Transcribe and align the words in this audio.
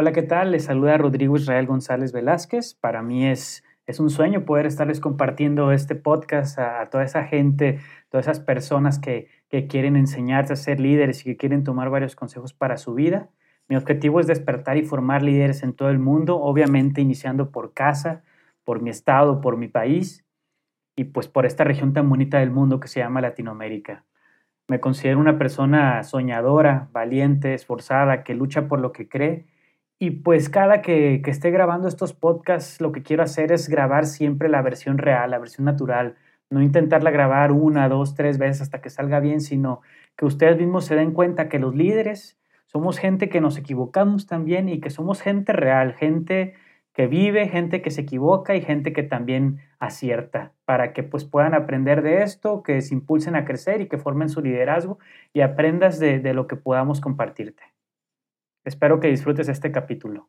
Hola, 0.00 0.12
¿qué 0.12 0.22
tal? 0.22 0.52
Les 0.52 0.66
saluda 0.66 0.96
Rodrigo 0.96 1.34
Israel 1.34 1.66
González 1.66 2.12
Velázquez. 2.12 2.74
Para 2.74 3.02
mí 3.02 3.26
es, 3.26 3.64
es 3.84 3.98
un 3.98 4.10
sueño 4.10 4.44
poder 4.44 4.64
estarles 4.64 5.00
compartiendo 5.00 5.72
este 5.72 5.96
podcast 5.96 6.56
a, 6.60 6.86
toda 6.86 7.02
esa 7.02 7.24
gente, 7.24 7.80
todas 8.08 8.26
esas 8.26 8.38
personas 8.38 9.00
que, 9.00 9.26
que 9.48 9.66
quieren 9.66 9.96
enseñarse 9.96 10.52
a 10.52 10.56
ser 10.56 10.78
líderes 10.78 11.22
y 11.22 11.24
que 11.24 11.36
quieren 11.36 11.64
tomar 11.64 11.90
varios 11.90 12.14
consejos 12.14 12.52
para 12.52 12.76
su 12.76 12.94
vida. 12.94 13.28
Mi 13.66 13.74
objetivo 13.74 14.20
es 14.20 14.28
despertar 14.28 14.76
y 14.76 14.84
formar 14.84 15.24
líderes 15.24 15.64
en 15.64 15.72
todo 15.72 15.90
el 15.90 15.98
mundo, 15.98 16.40
obviamente 16.40 17.00
iniciando 17.00 17.50
por 17.50 17.74
casa, 17.74 18.22
por 18.62 18.80
mi 18.80 18.90
estado, 18.90 19.40
por 19.40 19.56
mi 19.56 19.66
país 19.66 20.24
y 20.94 21.06
pues 21.06 21.26
por 21.26 21.44
esta 21.44 21.64
región 21.64 21.92
tan 21.92 22.08
bonita 22.08 22.38
del 22.38 22.52
mundo 22.52 22.78
que 22.78 22.86
se 22.86 23.00
llama 23.00 23.20
Latinoamérica. 23.20 24.04
Me 24.68 24.78
considero 24.78 25.18
una 25.18 25.38
persona 25.38 26.04
soñadora, 26.04 26.88
valiente, 26.92 27.52
esforzada, 27.52 28.22
que 28.22 28.36
lucha 28.36 28.68
por 28.68 28.78
lo 28.78 28.92
que 28.92 29.08
cree 29.08 29.57
y 30.00 30.10
pues 30.10 30.48
cada 30.48 30.80
que, 30.80 31.20
esté 31.26 31.50
grabando 31.50 31.88
estos 31.88 32.12
podcasts, 32.12 32.80
lo 32.80 32.92
que 32.92 33.02
quiero 33.02 33.24
hacer 33.24 33.50
es 33.50 33.68
grabar 33.68 34.06
siempre 34.06 34.48
la 34.48 34.62
versión 34.62 34.98
real, 34.98 35.32
la 35.32 35.38
versión 35.38 35.64
natural. 35.64 36.16
No 36.50 36.62
intentarla 36.62 37.10
grabar 37.10 37.50
una, 37.52 37.88
dos, 37.88 38.14
tres 38.14 38.38
veces 38.38 38.62
hasta 38.62 38.80
que 38.80 38.90
salga 38.90 39.18
bien, 39.20 39.40
sino 39.40 39.80
que 40.16 40.24
ustedes 40.24 40.56
mismos 40.56 40.84
se 40.84 40.94
den 40.94 41.12
cuenta 41.12 41.48
que 41.48 41.58
los 41.58 41.74
líderes 41.74 42.38
somos 42.66 42.98
gente 42.98 43.28
que 43.28 43.40
nos 43.40 43.58
equivocamos 43.58 44.26
también 44.26 44.68
y 44.68 44.80
que 44.80 44.90
somos 44.90 45.20
gente 45.20 45.52
real, 45.52 45.94
gente 45.94 46.54
que 46.92 47.06
vive, 47.06 47.48
gente 47.48 47.82
que 47.82 47.90
se 47.90 48.02
equivoca 48.02 48.54
y 48.54 48.60
gente 48.60 48.92
que 48.92 49.02
también 49.02 49.58
acierta, 49.78 50.52
para 50.64 50.92
que 50.92 51.02
pues 51.02 51.24
puedan 51.24 51.54
aprender 51.54 52.02
de 52.02 52.22
esto, 52.22 52.62
que 52.62 52.80
se 52.82 52.94
impulsen 52.94 53.36
a 53.36 53.44
crecer 53.44 53.80
y 53.80 53.88
que 53.88 53.98
formen 53.98 54.28
su 54.28 54.42
liderazgo 54.42 54.98
y 55.32 55.40
aprendas 55.40 55.98
de, 55.98 56.18
de 56.20 56.34
lo 56.34 56.46
que 56.46 56.56
podamos 56.56 57.00
compartirte. 57.00 57.77
Espero 58.64 59.00
que 59.00 59.08
disfrutes 59.08 59.48
este 59.48 59.72
capítulo. 59.72 60.28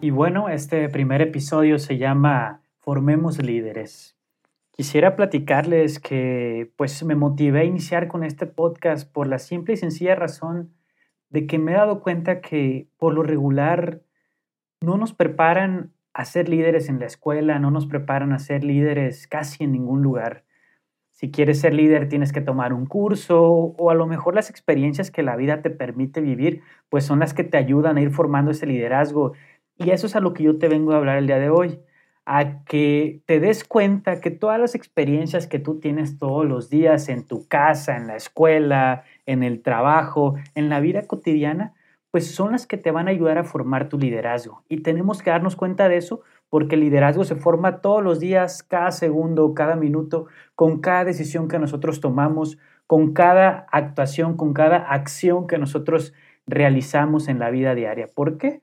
Y 0.00 0.10
bueno, 0.10 0.48
este 0.48 0.88
primer 0.88 1.20
episodio 1.20 1.78
se 1.78 1.98
llama 1.98 2.62
Formemos 2.78 3.42
líderes. 3.42 4.16
Quisiera 4.70 5.16
platicarles 5.16 5.98
que 5.98 6.72
pues 6.76 7.02
me 7.02 7.16
motivé 7.16 7.60
a 7.60 7.64
iniciar 7.64 8.06
con 8.06 8.22
este 8.22 8.46
podcast 8.46 9.12
por 9.12 9.26
la 9.26 9.38
simple 9.38 9.74
y 9.74 9.76
sencilla 9.76 10.14
razón 10.14 10.72
de 11.30 11.46
que 11.46 11.58
me 11.58 11.72
he 11.72 11.74
dado 11.74 12.00
cuenta 12.00 12.40
que 12.40 12.88
por 12.96 13.12
lo 13.12 13.22
regular 13.22 14.02
no 14.80 14.96
nos 14.96 15.12
preparan 15.12 15.92
a 16.18 16.24
ser 16.24 16.48
líderes 16.48 16.88
en 16.88 16.98
la 16.98 17.06
escuela, 17.06 17.60
no 17.60 17.70
nos 17.70 17.86
preparan 17.86 18.32
a 18.32 18.40
ser 18.40 18.64
líderes 18.64 19.28
casi 19.28 19.62
en 19.62 19.70
ningún 19.70 20.02
lugar. 20.02 20.42
Si 21.12 21.30
quieres 21.30 21.60
ser 21.60 21.74
líder 21.74 22.08
tienes 22.08 22.32
que 22.32 22.40
tomar 22.40 22.72
un 22.72 22.86
curso 22.86 23.40
o 23.40 23.90
a 23.90 23.94
lo 23.94 24.08
mejor 24.08 24.34
las 24.34 24.50
experiencias 24.50 25.12
que 25.12 25.22
la 25.22 25.36
vida 25.36 25.62
te 25.62 25.70
permite 25.70 26.20
vivir, 26.20 26.62
pues 26.88 27.04
son 27.04 27.20
las 27.20 27.34
que 27.34 27.44
te 27.44 27.56
ayudan 27.56 27.98
a 27.98 28.00
ir 28.00 28.10
formando 28.10 28.50
ese 28.50 28.66
liderazgo. 28.66 29.34
Y 29.76 29.90
eso 29.90 30.08
es 30.08 30.16
a 30.16 30.20
lo 30.20 30.34
que 30.34 30.42
yo 30.42 30.58
te 30.58 30.66
vengo 30.66 30.90
a 30.90 30.96
hablar 30.96 31.18
el 31.18 31.28
día 31.28 31.38
de 31.38 31.50
hoy, 31.50 31.78
a 32.26 32.64
que 32.64 33.22
te 33.26 33.38
des 33.38 33.62
cuenta 33.62 34.20
que 34.20 34.32
todas 34.32 34.58
las 34.58 34.74
experiencias 34.74 35.46
que 35.46 35.60
tú 35.60 35.78
tienes 35.78 36.18
todos 36.18 36.44
los 36.44 36.68
días 36.68 37.08
en 37.08 37.28
tu 37.28 37.46
casa, 37.46 37.96
en 37.96 38.08
la 38.08 38.16
escuela, 38.16 39.04
en 39.24 39.44
el 39.44 39.62
trabajo, 39.62 40.34
en 40.56 40.68
la 40.68 40.80
vida 40.80 41.06
cotidiana, 41.06 41.74
pues 42.10 42.34
son 42.34 42.52
las 42.52 42.66
que 42.66 42.78
te 42.78 42.90
van 42.90 43.08
a 43.08 43.10
ayudar 43.10 43.38
a 43.38 43.44
formar 43.44 43.88
tu 43.88 43.98
liderazgo. 43.98 44.64
Y 44.68 44.82
tenemos 44.82 45.22
que 45.22 45.30
darnos 45.30 45.56
cuenta 45.56 45.88
de 45.88 45.96
eso 45.96 46.22
porque 46.48 46.76
el 46.76 46.80
liderazgo 46.80 47.24
se 47.24 47.36
forma 47.36 47.80
todos 47.80 48.02
los 48.02 48.20
días, 48.20 48.62
cada 48.62 48.90
segundo, 48.90 49.52
cada 49.54 49.76
minuto, 49.76 50.26
con 50.54 50.80
cada 50.80 51.04
decisión 51.04 51.48
que 51.48 51.58
nosotros 51.58 52.00
tomamos, 52.00 52.58
con 52.86 53.12
cada 53.12 53.66
actuación, 53.70 54.36
con 54.36 54.54
cada 54.54 54.76
acción 54.78 55.46
que 55.46 55.58
nosotros 55.58 56.14
realizamos 56.46 57.28
en 57.28 57.38
la 57.38 57.50
vida 57.50 57.74
diaria. 57.74 58.08
¿Por 58.08 58.38
qué? 58.38 58.62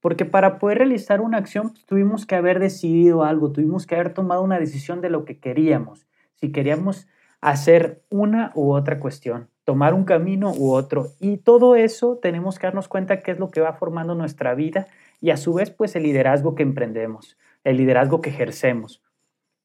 Porque 0.00 0.24
para 0.24 0.58
poder 0.58 0.78
realizar 0.78 1.20
una 1.20 1.38
acción 1.38 1.70
pues, 1.70 1.84
tuvimos 1.86 2.26
que 2.26 2.36
haber 2.36 2.60
decidido 2.60 3.24
algo, 3.24 3.50
tuvimos 3.50 3.86
que 3.86 3.96
haber 3.96 4.14
tomado 4.14 4.42
una 4.42 4.60
decisión 4.60 5.00
de 5.00 5.10
lo 5.10 5.24
que 5.24 5.40
queríamos. 5.40 6.06
Si 6.34 6.52
queríamos 6.52 7.08
hacer 7.40 8.04
una 8.10 8.52
u 8.54 8.72
otra 8.72 9.00
cuestión 9.00 9.48
tomar 9.64 9.94
un 9.94 10.04
camino 10.04 10.52
u 10.52 10.72
otro. 10.72 11.08
Y 11.20 11.38
todo 11.38 11.74
eso 11.74 12.18
tenemos 12.20 12.58
que 12.58 12.66
darnos 12.66 12.88
cuenta 12.88 13.20
qué 13.20 13.32
es 13.32 13.38
lo 13.38 13.50
que 13.50 13.60
va 13.60 13.72
formando 13.72 14.14
nuestra 14.14 14.54
vida 14.54 14.86
y 15.20 15.30
a 15.30 15.36
su 15.36 15.54
vez 15.54 15.70
pues 15.70 15.96
el 15.96 16.02
liderazgo 16.02 16.54
que 16.54 16.62
emprendemos, 16.62 17.38
el 17.64 17.78
liderazgo 17.78 18.20
que 18.20 18.30
ejercemos. 18.30 19.02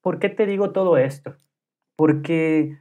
¿Por 0.02 0.20
qué 0.20 0.30
te 0.30 0.46
digo 0.46 0.72
todo 0.72 0.98
esto? 0.98 1.36
Porque 1.96 2.78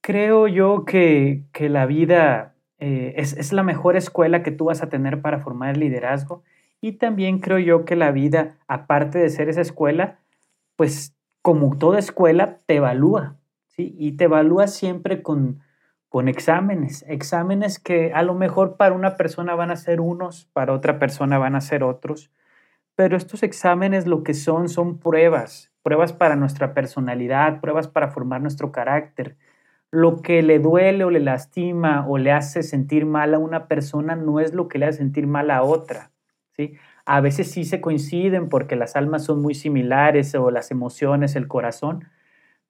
creo 0.00 0.48
yo 0.48 0.84
que, 0.84 1.44
la 1.58 1.86
vida 1.86 2.56
eh, 2.78 3.14
es, 3.16 3.34
es 3.34 3.52
la 3.52 3.62
mejor 3.62 3.96
escuela 3.96 4.42
que 4.42 4.50
tú 4.50 4.66
vas 4.66 4.82
a 4.82 4.88
tener 4.88 5.22
para 5.22 5.38
formar 5.38 5.74
el 5.74 5.80
liderazgo 5.80 6.42
y 6.80 6.92
también 6.92 7.38
creo 7.38 7.58
yo 7.58 7.84
que 7.84 7.94
la 7.94 8.10
vida, 8.10 8.56
aparte 8.66 9.18
de 9.18 9.28
ser 9.28 9.48
esa 9.48 9.60
escuela, 9.60 10.18
pues 10.76 11.14
como 11.42 11.76
toda 11.76 11.98
escuela, 11.98 12.58
te 12.66 12.76
evalúa, 12.76 13.36
¿sí? 13.68 13.94
Y 13.98 14.12
te 14.12 14.24
evalúa 14.24 14.66
siempre 14.66 15.22
con, 15.22 15.60
con 16.10 16.28
exámenes, 16.28 17.04
exámenes 17.08 17.78
que 17.78 18.12
a 18.12 18.24
lo 18.24 18.34
mejor 18.34 18.76
para 18.76 18.94
una 18.96 19.16
persona 19.16 19.54
van 19.54 19.70
a 19.70 19.76
ser 19.76 20.00
unos, 20.00 20.46
para 20.52 20.72
otra 20.72 20.98
persona 20.98 21.38
van 21.38 21.54
a 21.54 21.60
ser 21.60 21.84
otros, 21.84 22.32
pero 22.96 23.16
estos 23.16 23.44
exámenes 23.44 24.08
lo 24.08 24.24
que 24.24 24.34
son 24.34 24.68
son 24.68 24.98
pruebas, 24.98 25.72
pruebas 25.84 26.12
para 26.12 26.34
nuestra 26.34 26.74
personalidad, 26.74 27.60
pruebas 27.60 27.86
para 27.86 28.08
formar 28.08 28.42
nuestro 28.42 28.72
carácter. 28.72 29.36
Lo 29.92 30.20
que 30.20 30.42
le 30.42 30.58
duele 30.58 31.04
o 31.04 31.10
le 31.10 31.20
lastima 31.20 32.04
o 32.08 32.18
le 32.18 32.32
hace 32.32 32.64
sentir 32.64 33.06
mal 33.06 33.32
a 33.32 33.38
una 33.38 33.68
persona 33.68 34.16
no 34.16 34.40
es 34.40 34.52
lo 34.52 34.66
que 34.66 34.78
le 34.80 34.86
hace 34.86 34.98
sentir 34.98 35.28
mal 35.28 35.48
a 35.52 35.62
otra, 35.62 36.10
¿sí? 36.56 36.74
A 37.06 37.20
veces 37.20 37.52
sí 37.52 37.64
se 37.64 37.80
coinciden 37.80 38.48
porque 38.48 38.74
las 38.74 38.96
almas 38.96 39.24
son 39.24 39.40
muy 39.40 39.54
similares 39.54 40.34
o 40.34 40.50
las 40.50 40.72
emociones, 40.72 41.36
el 41.36 41.46
corazón, 41.46 42.04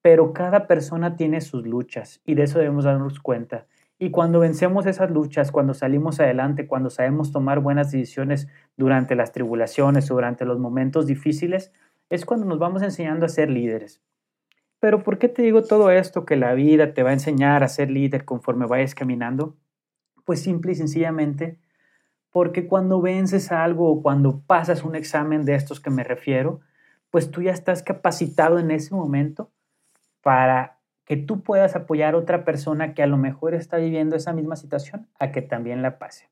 pero 0.02 0.32
cada 0.32 0.66
persona 0.66 1.16
tiene 1.16 1.40
sus 1.40 1.66
luchas 1.66 2.20
y 2.24 2.34
de 2.34 2.44
eso 2.44 2.58
debemos 2.58 2.84
darnos 2.84 3.20
cuenta. 3.20 3.66
Y 3.98 4.10
cuando 4.10 4.40
vencemos 4.40 4.86
esas 4.86 5.10
luchas, 5.10 5.52
cuando 5.52 5.74
salimos 5.74 6.20
adelante, 6.20 6.66
cuando 6.66 6.88
sabemos 6.88 7.32
tomar 7.32 7.60
buenas 7.60 7.90
decisiones 7.90 8.48
durante 8.76 9.14
las 9.14 9.32
tribulaciones 9.32 10.10
o 10.10 10.14
durante 10.14 10.46
los 10.46 10.58
momentos 10.58 11.06
difíciles, 11.06 11.70
es 12.08 12.24
cuando 12.24 12.46
nos 12.46 12.58
vamos 12.58 12.82
enseñando 12.82 13.26
a 13.26 13.28
ser 13.28 13.50
líderes. 13.50 14.00
Pero 14.78 15.02
¿por 15.02 15.18
qué 15.18 15.28
te 15.28 15.42
digo 15.42 15.62
todo 15.62 15.90
esto 15.90 16.24
que 16.24 16.36
la 16.36 16.54
vida 16.54 16.94
te 16.94 17.02
va 17.02 17.10
a 17.10 17.14
enseñar 17.14 17.62
a 17.62 17.68
ser 17.68 17.90
líder 17.90 18.24
conforme 18.24 18.66
vayas 18.66 18.94
caminando? 18.94 19.56
Pues 20.24 20.40
simple 20.40 20.72
y 20.72 20.76
sencillamente 20.76 21.58
porque 22.30 22.66
cuando 22.66 23.00
vences 23.00 23.52
algo 23.52 23.90
o 23.90 24.02
cuando 24.02 24.40
pasas 24.40 24.84
un 24.84 24.94
examen 24.94 25.44
de 25.44 25.54
estos 25.56 25.80
que 25.80 25.90
me 25.90 26.04
refiero, 26.04 26.60
pues 27.10 27.30
tú 27.30 27.42
ya 27.42 27.50
estás 27.52 27.82
capacitado 27.82 28.58
en 28.58 28.70
ese 28.70 28.94
momento 28.94 29.50
para 30.22 30.80
que 31.10 31.16
tú 31.16 31.42
puedas 31.42 31.74
apoyar 31.74 32.14
a 32.14 32.18
otra 32.18 32.44
persona 32.44 32.94
que 32.94 33.02
a 33.02 33.08
lo 33.08 33.16
mejor 33.16 33.54
está 33.54 33.78
viviendo 33.78 34.14
esa 34.14 34.32
misma 34.32 34.54
situación 34.54 35.08
a 35.18 35.32
que 35.32 35.42
también 35.42 35.82
la 35.82 35.98
pase. 35.98 36.30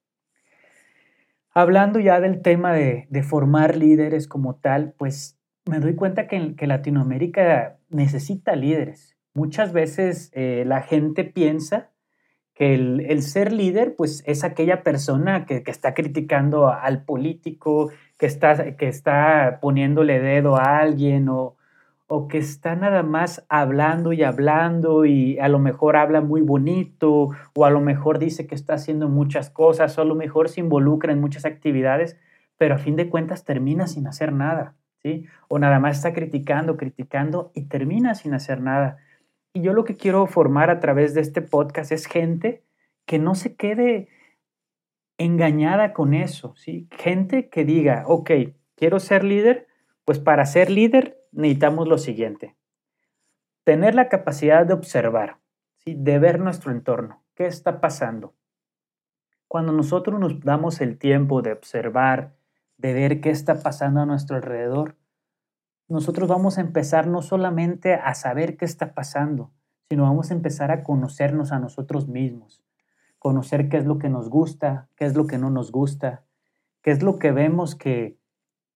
Hablando 1.53 1.99
ya 1.99 2.21
del 2.21 2.43
tema 2.43 2.72
de, 2.72 3.09
formar 3.25 3.76
líderes 3.76 4.28
como 4.28 4.54
tal, 4.54 4.94
pues 4.97 5.37
me 5.66 5.81
doy 5.81 5.97
cuenta 5.97 6.28
que, 6.28 6.54
Latinoamérica 6.65 7.78
necesita 7.88 8.54
líderes. 8.54 9.16
Muchas 9.34 9.72
veces 9.72 10.31
eh, 10.32 10.62
la 10.65 10.82
gente 10.82 11.25
piensa 11.25 11.91
que 12.55 12.75
el, 12.75 13.22
ser 13.22 13.53
líder, 13.53 13.97
pues 13.97 14.22
es 14.26 14.44
aquella 14.44 14.85
persona 14.85 15.44
que, 15.44 15.64
que, 15.64 15.73
está 15.73 15.93
criticando 15.93 16.69
al 16.69 17.05
político, 17.05 17.90
que 18.17 18.26
está, 18.26 18.76
que 18.76 18.87
está 18.87 19.58
poniéndole 19.61 20.20
dedo 20.20 20.55
a 20.55 20.79
alguien 20.79 21.29
o, 21.29 21.57
o 22.10 22.26
que 22.26 22.38
está 22.38 22.75
nada 22.75 23.02
más 23.02 23.44
hablando 23.50 24.14
y 24.14 24.22
hablando 24.22 25.05
y 25.05 25.38
a 25.38 25.49
lo 25.49 25.58
mejor 25.58 25.96
habla 25.96 26.22
muy 26.22 26.40
bonito 26.40 27.31
o 27.55 27.64
a 27.66 27.70
lo 27.70 27.81
mejor 27.81 28.19
dice 28.19 28.46
que 28.46 28.55
está 28.55 28.75
haciendo 28.75 29.08
muchas 29.08 29.50
cosas 29.50 29.96
o 29.96 30.02
a 30.02 30.06
lo 30.06 30.14
mejor 30.14 30.49
se 30.49 30.60
involucra 30.60 31.12
en 31.12 31.20
muchas 31.20 31.44
actividades, 31.44 32.19
pero 32.56 32.75
a 32.75 32.78
fin 32.78 32.96
de 32.96 33.10
cuentas 33.10 33.44
termina 33.44 33.87
sin 33.87 34.06
hacer 34.06 34.32
nada, 34.32 34.75
¿sí? 35.02 35.26
O 35.49 35.58
nada 35.58 35.81
más 35.81 35.99
está 35.99 36.14
criticando, 36.14 36.78
criticando 36.78 37.52
y 37.55 37.66
termina 37.66 38.14
sin 38.14 38.32
hacer 38.32 38.62
nada. 38.62 38.96
Y 39.52 39.61
yo 39.61 39.75
lo 39.75 39.84
que 39.84 39.96
quiero 39.96 40.26
formar 40.26 40.70
a 40.70 40.81
través 40.81 41.12
de 41.12 41.20
este 41.20 41.43
podcast 41.43 41.93
es 41.93 42.06
gente 42.06 42.64
que 43.04 43.19
no 43.19 43.34
se 43.34 43.54
quede 43.54 44.08
engañada 45.19 45.93
con 45.93 46.14
eso, 46.14 46.54
¿sí? 46.56 46.88
Gente 46.90 47.50
que 47.50 47.66
diga, 47.66 48.04
ok, 48.06 48.31
quiero 48.76 48.99
ser 48.99 49.25
líder, 49.25 49.66
pues 50.06 50.19
para 50.19 50.46
ser 50.46 50.70
líder 50.70 51.18
necesitamos 51.32 51.88
lo 51.88 51.98
siguiente. 51.98 52.56
Tener 53.64 53.94
la 53.94 54.08
capacidad 54.08 54.66
de 54.66 54.75
observar, 54.75 55.38
¿sí? 55.78 55.94
de 55.94 56.19
ver 56.19 56.40
nuestro 56.40 56.72
entorno. 56.72 57.22
¿Qué 57.34 57.46
está 57.46 57.80
pasando? 57.80 58.34
Cuando 59.46 59.72
nosotros 59.72 60.19
nos 60.20 60.40
damos 60.40 60.80
el 60.80 60.98
tiempo 60.98 61.42
de 61.42 61.52
observar, 61.52 62.34
de 62.76 62.92
ver 62.92 63.20
qué 63.20 63.30
está 63.30 63.62
pasando 63.62 64.00
a 64.00 64.06
nuestro 64.06 64.36
alrededor, 64.36 64.96
nosotros 65.88 66.28
vamos 66.28 66.58
a 66.58 66.60
empezar 66.60 67.06
no 67.06 67.22
solamente 67.22 67.94
a 67.94 68.14
saber 68.14 68.56
qué 68.56 68.66
está 68.66 68.92
pasando, 68.92 69.52
sino 69.88 70.02
vamos 70.02 70.30
a 70.30 70.34
empezar 70.34 70.70
a 70.70 70.82
conocernos 70.82 71.50
a 71.50 71.58
nosotros 71.58 72.08
mismos, 72.08 72.62
conocer 73.19 73.70
qué 73.70 73.78
es 73.78 73.86
lo 73.86 73.98
que 73.98 74.10
nos 74.10 74.28
gusta, 74.28 74.88
qué 74.96 75.06
es 75.06 75.16
lo 75.16 75.26
que 75.26 75.38
no 75.38 75.48
nos 75.48 75.72
gusta, 75.72 76.25
qué 76.82 76.90
es 76.90 77.02
lo 77.02 77.19
que 77.19 77.32
vemos 77.32 77.75
que, 77.75 78.18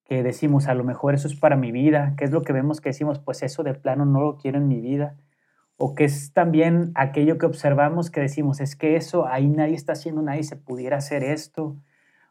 que 0.05 0.23
decimos, 0.23 0.69
a 0.69 0.75
lo 0.75 0.85
mejor 0.85 1.15
eso 1.15 1.29
es 1.29 1.37
para 1.37 1.57
mi 1.57 1.73
vida, 1.73 2.15
qué 2.17 2.25
es 2.25 2.31
lo 2.31 2.43
que 2.43 2.53
vemos 2.53 2.81
que 2.81 2.91
decimos, 2.91 3.19
pues 3.19 3.43
eso 3.43 3.63
de 3.63 3.75
plano 3.75 4.05
no 4.05 4.21
lo 4.21 4.37
quiero 4.37 4.59
en 4.59 4.69
mi 4.69 4.81
vida, 4.81 5.17
o 5.77 5.95
qué 5.95 6.05
es 6.05 6.33
también 6.33 6.93
aquello 6.95 7.39
que 7.39 7.47
observamos 7.47 8.11
que 8.11 8.21
decimos, 8.21 8.61
es 8.61 8.77
que 8.77 8.97
eso 8.97 9.27
ahí 9.27 9.49
nadie 9.49 9.75
está 9.75 9.93
haciendo, 9.93 10.23
nadie 10.23 10.45
se 10.45 10.57
pudiera 10.57 10.99
hacer 10.99 11.25
esto, 11.25 11.77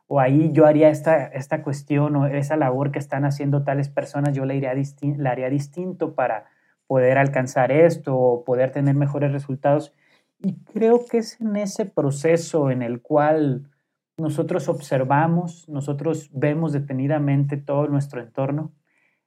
o 0.08 0.20
ahí 0.20 0.52
yo 0.52 0.66
haría 0.66 0.90
esta, 0.90 1.26
esta 1.26 1.64
cuestión 1.64 2.18
o 2.18 2.28
esa 2.28 2.58
labor 2.58 2.92
que 2.92 3.00
están 3.00 3.24
haciendo 3.24 3.64
tales 3.64 3.88
personas, 3.88 4.36
yo 4.36 4.44
la, 4.44 4.54
iría 4.54 4.74
la 5.18 5.32
haría 5.32 5.50
distinto 5.50 6.16
para 6.16 6.48
poder 6.86 7.18
alcanzar 7.18 7.72
esto 7.72 8.18
o 8.18 8.44
poder 8.44 8.72
tener 8.72 8.96
mejores 8.96 9.32
resultados. 9.32 9.94
Y 10.40 10.56
creo 10.66 11.06
que 11.10 11.20
es 11.20 11.40
en 11.40 11.56
ese 11.56 11.86
proceso 11.86 12.70
en 12.70 12.82
el 12.82 13.02
cual 13.02 13.71
nosotros 14.22 14.70
observamos, 14.70 15.68
nosotros 15.68 16.30
vemos 16.34 16.72
detenidamente 16.72 17.58
todo 17.58 17.88
nuestro 17.88 18.22
entorno, 18.22 18.74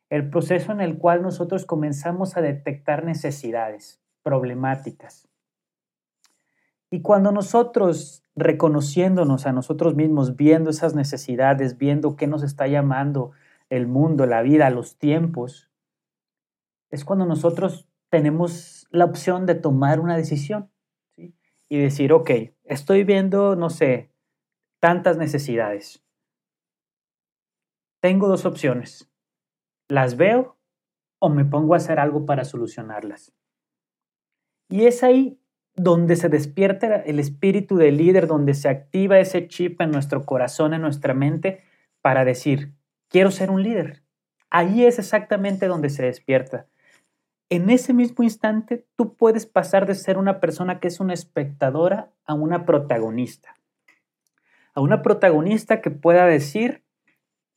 el 0.09 0.31
proceso 0.31 0.73
en 0.73 0.81
el 0.81 0.97
cual 0.97 1.23
nosotros 1.23 1.67
comenzamos 1.67 2.37
a 2.37 2.41
detectar 2.41 3.05
necesidades, 3.05 4.01
problemáticas. 4.23 5.29
Y 6.91 7.03
cuando 7.03 7.33
nosotros 7.33 8.23
reconociéndonos 8.37 9.47
a 9.47 9.53
nosotros 9.53 9.95
mismos, 9.95 10.37
viendo 10.37 10.71
esas 10.71 10.95
necesidades, 10.95 11.79
viendo 11.79 12.17
qué 12.17 12.27
nos 12.27 12.43
está 12.43 12.67
llamando 12.67 13.33
el 13.69 13.87
mundo, 13.87 14.27
la 14.27 14.43
vida, 14.43 14.71
los 14.71 14.99
tiempos, 14.99 15.71
es 16.91 17.05
cuando 17.05 17.27
nosotros 17.27 17.89
tenemos 18.11 18.87
la 18.91 19.05
opción 19.05 19.47
de 19.47 19.57
tomar 19.57 19.99
una 19.99 20.17
decisión 20.17 20.71
y 21.17 21.79
decir, 21.79 22.13
ok, 22.13 22.31
estoy 22.65 23.03
viendo, 23.03 23.57
no 23.57 23.71
sé, 23.71 24.14
tantas 24.85 25.17
necesidades. 25.17 26.05
Tengo 28.03 28.29
dos 28.29 28.45
opciones. 28.45 29.11
Las 29.89 30.19
veo 30.19 30.59
o 31.19 31.31
me 31.31 31.47
pongo 31.47 31.73
a 31.73 31.79
hacer 31.79 31.99
algo 31.99 32.27
para 32.27 32.45
solucionarlas. 32.45 33.33
Y 34.69 34.85
es 34.85 35.03
ahí 35.03 35.41
donde 35.75 36.17
se 36.17 36.29
despierta 36.29 36.97
el 36.97 37.19
espíritu 37.19 37.79
del 37.79 37.97
líder, 37.97 38.27
donde 38.27 38.53
se 38.53 38.69
activa 38.69 39.19
ese 39.19 39.49
chip 39.49 39.81
en 39.81 39.91
nuestro 39.91 40.27
corazón, 40.27 40.75
en 40.75 40.83
nuestra 40.83 41.15
mente, 41.15 41.65
para 42.03 42.27
decir, 42.27 42.75
quiero 43.09 43.31
ser 43.31 43.51
un 43.51 43.63
líder. 43.63 44.03
Ahí 44.51 44.85
es 44.85 44.99
exactamente 44.99 45.67
donde 45.67 45.89
se 45.89 46.03
despierta. 46.03 46.67
En 47.49 47.71
ese 47.71 47.95
mismo 47.95 48.23
instante, 48.23 48.87
tú 48.97 49.17
puedes 49.17 49.47
pasar 49.47 49.87
de 49.87 49.95
ser 49.95 50.19
una 50.19 50.41
persona 50.41 50.79
que 50.79 50.89
es 50.89 51.01
una 51.01 51.15
espectadora 51.15 52.13
a 52.27 52.35
una 52.35 52.67
protagonista. 52.67 53.57
A 54.75 54.81
una 54.81 55.03
protagonista 55.03 55.81
que 55.81 55.91
pueda 55.91 56.27
decir, 56.27 56.83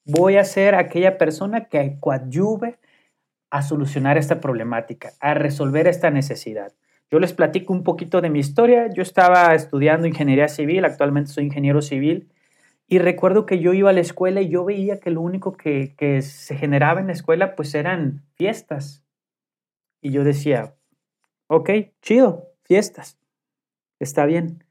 voy 0.06 0.38
a 0.38 0.46
ser 0.46 0.76
aquella 0.76 1.18
persona 1.18 1.66
que 1.66 1.98
coadyuve 2.00 2.80
a 3.50 3.62
solucionar 3.62 4.18
esta 4.18 4.40
problemática, 4.40 5.14
a 5.20 5.34
resolver 5.34 5.88
esta 5.88 6.12
necesidad. 6.12 6.74
Yo 7.10 7.20
les 7.20 7.34
platico 7.34 7.74
un 7.74 7.84
poquito 7.84 8.20
de 8.22 8.30
mi 8.30 8.40
historia. 8.40 8.88
Yo 8.94 9.02
estaba 9.02 9.56
estudiando 9.56 10.08
ingeniería 10.08 10.50
civil, 10.50 10.84
actualmente 10.84 11.32
soy 11.32 11.46
ingeniero 11.46 11.82
civil, 11.82 12.30
y 12.88 13.00
recuerdo 13.00 13.46
que 13.46 13.60
yo 13.60 13.74
iba 13.74 13.90
a 13.90 13.94
la 13.94 14.02
escuela 14.02 14.42
y 14.42 14.50
yo 14.50 14.64
veía 14.64 15.00
que 15.00 15.12
lo 15.12 15.22
único 15.22 15.54
que, 15.54 16.22
se 16.22 16.56
generaba 16.56 17.00
en 17.02 17.08
la 17.08 17.14
escuela 17.14 17.56
pues 17.56 17.76
eran 17.76 18.24
fiestas. 18.36 19.04
Y 20.02 20.12
yo 20.12 20.24
decía, 20.24 20.76
ok, 21.48 21.70
chido, 22.02 22.52
fiestas, 22.64 23.18
está 24.00 24.26
bien, 24.26 24.64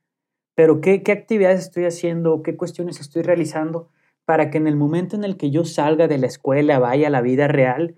pero 0.57 0.81
¿qué, 0.81 1.01
actividades 1.07 1.61
estoy 1.61 1.85
haciendo? 1.85 2.43
¿Qué 2.43 2.57
cuestiones 2.57 3.01
estoy 3.01 3.23
realizando 3.23 3.89
para 4.25 4.51
que 4.51 4.59
en 4.59 4.67
el 4.67 4.75
momento 4.75 5.15
en 5.15 5.23
el 5.23 5.37
que 5.37 5.53
yo 5.53 5.65
salga 5.65 6.09
de 6.09 6.19
la 6.19 6.27
escuela, 6.27 6.81
vaya 6.81 7.07
a 7.07 7.11
la 7.11 7.21
vida 7.21 7.47
real, 7.47 7.95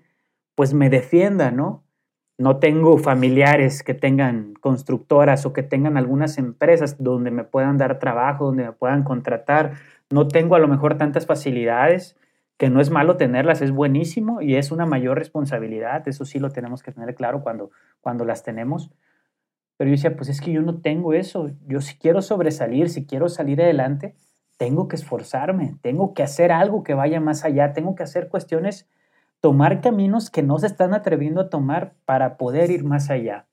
pues 0.53 0.75
me 0.75 0.91
defienda, 0.91 1.49
¿no? 1.49 1.83
no 2.39 2.57
tengo 2.57 2.97
familiares 2.97 3.83
que 3.83 3.93
tengan 3.93 4.53
constructoras 4.61 5.45
o 5.45 5.51
que 5.51 5.61
tengan 5.61 5.97
algunas 5.97 6.37
empresas 6.37 6.95
donde 6.97 7.31
me 7.31 7.43
puedan 7.43 7.77
dar 7.77 7.99
trabajo, 7.99 8.45
donde 8.45 8.63
me 8.63 8.71
puedan 8.71 9.03
contratar. 9.03 9.73
No 10.09 10.29
tengo 10.29 10.55
a 10.55 10.59
lo 10.59 10.69
mejor 10.69 10.97
tantas 10.97 11.25
facilidades, 11.25 12.15
que 12.57 12.69
no 12.69 12.79
es 12.79 12.91
malo 12.91 13.17
tenerlas, 13.17 13.61
es 13.61 13.71
buenísimo 13.71 14.41
y 14.41 14.55
es 14.55 14.71
una 14.71 14.85
mayor 14.85 15.17
responsabilidad. 15.17 16.07
Eso 16.07 16.23
sí 16.23 16.39
lo 16.39 16.49
tenemos 16.49 16.81
que 16.81 16.93
tener 16.93 17.13
claro 17.13 17.43
cuando, 17.43 17.71
cuando 17.99 18.23
las 18.23 18.41
tenemos. 18.41 18.89
Pero 19.79 19.91
yo 19.91 19.95
decía, 19.95 20.17
pues 20.17 20.27
es 20.27 20.41
que 20.41 20.51
yo 20.51 20.61
no 20.61 20.81
tengo 20.81 21.13
eso. 21.13 21.51
Yo 21.65 21.79
si 21.79 21.95
quiero 21.95 22.21
sobresalir, 22.21 22.89
si 22.89 23.05
quiero 23.05 23.29
salir 23.29 23.61
adelante, 23.61 24.13
tengo 24.57 24.89
que 24.89 24.97
esforzarme, 24.97 25.77
tengo 25.81 26.13
que 26.13 26.21
hacer 26.21 26.51
algo 26.51 26.83
que 26.83 26.93
vaya 26.93 27.21
más 27.21 27.45
allá, 27.45 27.71
tengo 27.71 27.95
que 27.95 28.03
hacer 28.03 28.27
cuestiones 28.27 28.89
tomar 29.39 29.79
caminos 29.79 30.29
que 30.29 30.43
no 30.43 30.59
se 30.59 30.67
están 30.67 30.93
atreviendo 30.93 31.39
a 31.39 31.49
tomar 31.49 31.93
para 32.03 32.35
poder 32.35 32.71
ir 32.71 32.83
más 32.83 33.09
allá. 33.09 33.47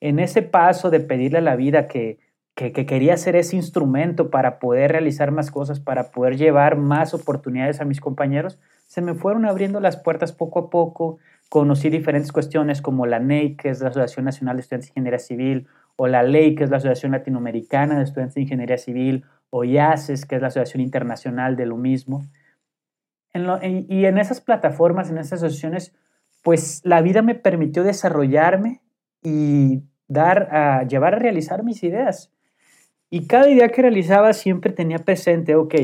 En 0.00 0.18
ese 0.18 0.40
paso 0.40 0.88
de 0.88 1.00
pedirle 1.00 1.38
a 1.38 1.42
la 1.42 1.56
vida 1.56 1.88
que, 1.88 2.20
que, 2.54 2.72
quería 2.72 3.18
ser 3.18 3.36
ese 3.36 3.54
instrumento 3.54 4.30
para 4.30 4.58
poder 4.58 4.92
realizar 4.92 5.30
más 5.30 5.50
cosas, 5.50 5.78
para 5.78 6.10
poder 6.10 6.38
llevar 6.38 6.78
más 6.78 7.12
oportunidades 7.12 7.82
a 7.82 7.84
mis 7.84 8.00
compañeros, 8.00 8.58
se 8.86 9.02
me 9.02 9.12
fueron 9.12 9.44
abriendo 9.44 9.78
las 9.78 9.98
puertas 9.98 10.32
poco 10.32 10.58
a 10.58 10.70
poco. 10.70 11.18
Conocí 11.48 11.90
diferentes 11.90 12.32
cuestiones 12.32 12.82
como 12.82 13.06
la 13.06 13.18
NEI, 13.18 13.56
que 13.56 13.70
es 13.70 13.80
la 13.80 13.88
Asociación 13.88 14.24
Nacional 14.24 14.56
de 14.56 14.62
Estudiantes 14.62 14.88
de 14.88 14.92
Ingeniería 14.92 15.18
Civil, 15.18 15.66
o 15.96 16.06
la 16.08 16.22
LEI, 16.22 16.54
que 16.54 16.64
es 16.64 16.70
la 16.70 16.78
Asociación 16.78 17.12
Latinoamericana 17.12 17.98
de 17.98 18.04
Estudiantes 18.04 18.34
de 18.34 18.42
Ingeniería 18.42 18.78
Civil, 18.78 19.24
o 19.50 19.64
IACES, 19.64 20.26
que 20.26 20.36
es 20.36 20.42
la 20.42 20.48
Asociación 20.48 20.82
Internacional 20.82 21.56
de 21.56 21.66
lo 21.66 21.76
mismo 21.76 22.24
y 23.62 24.04
en 24.06 24.18
esas 24.18 24.40
plataformas, 24.40 25.10
en 25.10 25.18
esas 25.18 25.42
asociaciones, 25.42 25.94
pues 26.42 26.80
la 26.84 27.02
vida 27.02 27.22
me 27.22 27.34
permitió 27.34 27.82
desarrollarme 27.82 28.80
y 29.22 29.82
dar 30.08 30.54
a 30.54 30.84
llevar 30.84 31.14
a 31.14 31.18
realizar 31.18 31.62
mis 31.62 31.82
ideas. 31.82 32.32
Y 33.10 33.26
cada 33.26 33.48
idea 33.48 33.68
que 33.68 33.82
realizaba 33.82 34.32
siempre 34.32 34.72
tenía 34.72 34.98
presente, 34.98 35.54
ok, 35.54 35.74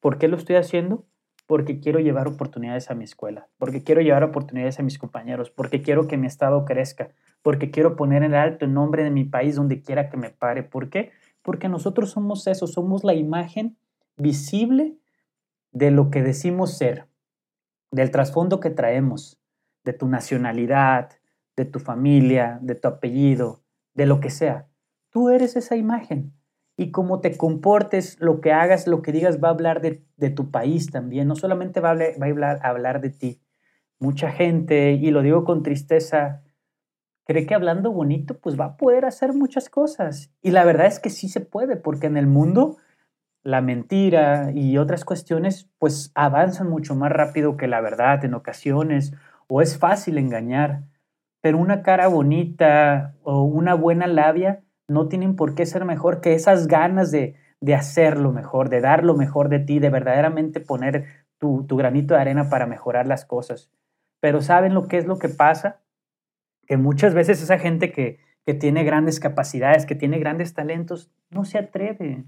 ¿por 0.00 0.18
qué 0.18 0.28
lo 0.28 0.36
estoy 0.36 0.56
haciendo? 0.56 1.04
Porque 1.50 1.80
quiero 1.80 1.98
llevar 1.98 2.28
oportunidades 2.28 2.92
a 2.92 2.94
mi 2.94 3.02
escuela, 3.02 3.48
porque 3.58 3.82
quiero 3.82 4.00
llevar 4.02 4.22
oportunidades 4.22 4.78
a 4.78 4.84
mis 4.84 4.98
compañeros, 4.98 5.50
porque 5.50 5.82
quiero 5.82 6.06
que 6.06 6.16
mi 6.16 6.28
estado 6.28 6.64
crezca, 6.64 7.08
porque 7.42 7.72
quiero 7.72 7.96
poner 7.96 8.22
en 8.22 8.34
alto 8.34 8.66
el 8.66 8.72
nombre 8.72 9.02
de 9.02 9.10
mi 9.10 9.24
país 9.24 9.56
donde 9.56 9.82
quiera 9.82 10.10
que 10.10 10.16
me 10.16 10.30
pare. 10.30 10.62
¿Por 10.62 10.90
qué? 10.90 11.10
Porque 11.42 11.68
nosotros 11.68 12.10
somos 12.10 12.46
eso, 12.46 12.68
somos 12.68 13.02
la 13.02 13.14
imagen 13.14 13.76
visible 14.16 14.96
de 15.72 15.90
lo 15.90 16.12
que 16.12 16.22
decimos 16.22 16.78
ser, 16.78 17.08
del 17.90 18.12
trasfondo 18.12 18.60
que 18.60 18.70
traemos, 18.70 19.40
de 19.82 19.92
tu 19.92 20.06
nacionalidad, 20.06 21.10
de 21.56 21.64
tu 21.64 21.80
familia, 21.80 22.60
de 22.62 22.76
tu 22.76 22.86
apellido, 22.86 23.64
de 23.94 24.06
lo 24.06 24.20
que 24.20 24.30
sea. 24.30 24.68
Tú 25.10 25.30
eres 25.30 25.56
esa 25.56 25.74
imagen. 25.74 26.32
Y 26.80 26.92
cómo 26.92 27.20
te 27.20 27.36
comportes, 27.36 28.18
lo 28.20 28.40
que 28.40 28.52
hagas, 28.52 28.86
lo 28.86 29.02
que 29.02 29.12
digas, 29.12 29.38
va 29.38 29.48
a 29.48 29.50
hablar 29.50 29.82
de, 29.82 30.30
tu 30.30 30.50
país 30.50 30.90
también. 30.90 31.28
No 31.28 31.36
solamente 31.36 31.78
va 31.78 31.90
a, 31.90 32.24
hablar, 32.26 32.58
hablar 32.62 33.02
de 33.02 33.10
ti. 33.10 33.42
Mucha 33.98 34.30
gente, 34.30 34.92
y 34.92 35.10
lo 35.10 35.20
digo 35.20 35.44
con 35.44 35.62
tristeza, 35.62 36.40
cree 37.26 37.44
que 37.44 37.54
hablando 37.54 37.92
bonito, 37.92 38.38
pues 38.38 38.58
va 38.58 38.64
a 38.64 38.76
poder 38.78 39.04
hacer 39.04 39.34
muchas 39.34 39.68
cosas. 39.68 40.32
Y 40.40 40.52
la 40.52 40.64
verdad 40.64 40.86
es 40.86 41.00
que 41.00 41.10
sí 41.10 41.28
se 41.28 41.42
puede, 41.42 41.76
porque 41.76 42.06
en 42.06 42.16
el 42.16 42.26
mundo 42.26 42.78
la 43.42 43.60
mentira 43.60 44.50
y 44.54 44.78
otras 44.78 45.04
cuestiones 45.04 45.68
pues 45.78 46.12
avanzan 46.14 46.70
mucho 46.70 46.94
más 46.94 47.12
rápido 47.12 47.58
que 47.58 47.68
la 47.68 47.82
verdad 47.82 48.24
en 48.24 48.32
ocasiones 48.32 49.12
o 49.48 49.60
es 49.60 49.76
fácil 49.76 50.16
engañar, 50.16 50.84
pero 51.42 51.58
una 51.58 51.82
cara 51.82 52.08
bonita 52.08 53.16
o 53.22 53.42
una 53.42 53.74
buena 53.74 54.06
labia 54.06 54.62
no 54.90 55.08
tienen 55.08 55.36
por 55.36 55.54
qué 55.54 55.66
ser 55.66 55.84
mejor 55.84 56.20
que 56.20 56.34
esas 56.34 56.66
ganas 56.66 57.10
de, 57.10 57.36
de 57.60 57.74
hacerlo 57.74 58.32
mejor, 58.32 58.68
de 58.68 58.80
dar 58.80 59.04
lo 59.04 59.14
mejor 59.14 59.48
de 59.48 59.60
ti, 59.60 59.78
de 59.78 59.90
verdaderamente 59.90 60.60
poner 60.60 61.06
tu, 61.38 61.64
tu 61.66 61.76
granito 61.76 62.14
de 62.14 62.20
arena 62.20 62.50
para 62.50 62.66
mejorar 62.66 63.06
las 63.06 63.24
cosas. 63.24 63.70
Pero 64.20 64.42
¿saben 64.42 64.74
lo 64.74 64.88
que 64.88 64.98
es 64.98 65.06
lo 65.06 65.18
que 65.18 65.28
pasa? 65.28 65.80
Que 66.66 66.76
muchas 66.76 67.14
veces 67.14 67.42
esa 67.42 67.58
gente 67.58 67.92
que, 67.92 68.18
que 68.44 68.54
tiene 68.54 68.82
grandes 68.84 69.20
capacidades, 69.20 69.86
que 69.86 69.94
tiene 69.94 70.18
grandes 70.18 70.54
talentos, 70.54 71.10
no 71.30 71.44
se 71.44 71.58
atreve, 71.58 72.24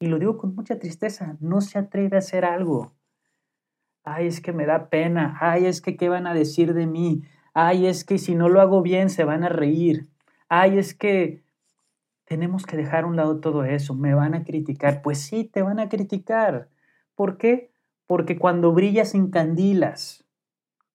y 0.00 0.06
lo 0.06 0.18
digo 0.18 0.36
con 0.36 0.54
mucha 0.54 0.78
tristeza, 0.78 1.36
no 1.40 1.60
se 1.60 1.78
atreve 1.78 2.16
a 2.16 2.18
hacer 2.18 2.44
algo. 2.44 2.92
Ay, 4.04 4.26
es 4.26 4.40
que 4.40 4.52
me 4.52 4.66
da 4.66 4.90
pena. 4.90 5.38
Ay, 5.40 5.66
es 5.66 5.80
que 5.80 5.96
qué 5.96 6.10
van 6.10 6.26
a 6.26 6.34
decir 6.34 6.74
de 6.74 6.86
mí. 6.86 7.22
Ay, 7.54 7.86
es 7.86 8.04
que 8.04 8.18
si 8.18 8.34
no 8.34 8.48
lo 8.48 8.60
hago 8.60 8.82
bien 8.82 9.08
se 9.08 9.24
van 9.24 9.44
a 9.44 9.48
reír. 9.48 10.08
Ay, 10.48 10.78
es 10.78 10.94
que 10.94 11.43
tenemos 12.24 12.66
que 12.66 12.76
dejar 12.76 13.04
a 13.04 13.06
un 13.06 13.16
lado 13.16 13.40
todo 13.40 13.64
eso. 13.64 13.94
Me 13.94 14.14
van 14.14 14.34
a 14.34 14.44
criticar. 14.44 15.02
Pues 15.02 15.20
sí, 15.20 15.44
te 15.44 15.62
van 15.62 15.78
a 15.78 15.88
criticar. 15.88 16.68
¿Por 17.14 17.36
qué? 17.36 17.70
Porque 18.06 18.38
cuando 18.38 18.72
brillas 18.72 19.14
encandilas. 19.14 20.24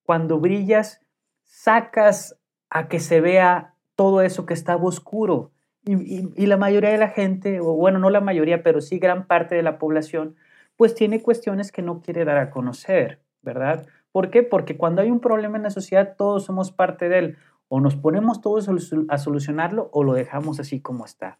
Cuando 0.04 0.40
brillas, 0.40 1.02
sacas 1.44 2.40
a 2.70 2.88
que 2.88 3.00
se 3.00 3.22
vea 3.22 3.76
todo 3.96 4.22
eso 4.22 4.46
que 4.46 4.54
estaba 4.54 4.84
oscuro. 4.84 5.52
Y, 5.86 6.46
la 6.46 6.58
mayoría 6.58 6.92
de 6.92 6.98
la 6.98 7.10
gente, 7.10 7.60
o 7.62 7.74
bueno, 7.74 8.00
no 8.00 8.10
la 8.10 8.22
mayoría, 8.22 8.64
pero 8.64 8.82
sí 8.82 9.00
gran 9.00 9.28
parte 9.28 9.56
de 9.56 9.64
la 9.64 9.80
población, 9.80 10.36
pues 10.76 10.94
tiene 10.94 11.22
cuestiones 11.22 11.72
que 11.72 11.82
no 11.82 12.02
quiere 12.02 12.26
dar 12.26 12.38
a 12.38 12.52
conocer, 12.52 13.22
¿verdad? 13.42 13.88
¿Por 14.12 14.30
qué? 14.30 14.44
Porque 14.44 14.78
cuando 14.78 15.02
hay 15.02 15.10
un 15.10 15.20
problema 15.20 15.58
en 15.58 15.64
la 15.64 15.70
sociedad, 15.70 16.16
todos 16.18 16.46
somos 16.46 16.72
parte 16.72 17.10
de 17.10 17.20
él. 17.20 17.38
O 17.70 17.80
nos 17.80 17.96
ponemos 17.96 18.42
todos 18.42 18.70
a 19.10 19.18
solucionarlo 19.18 19.90
o 19.94 20.04
lo 20.04 20.14
dejamos 20.14 20.60
así 20.60 20.82
como 20.82 21.06
está. 21.06 21.40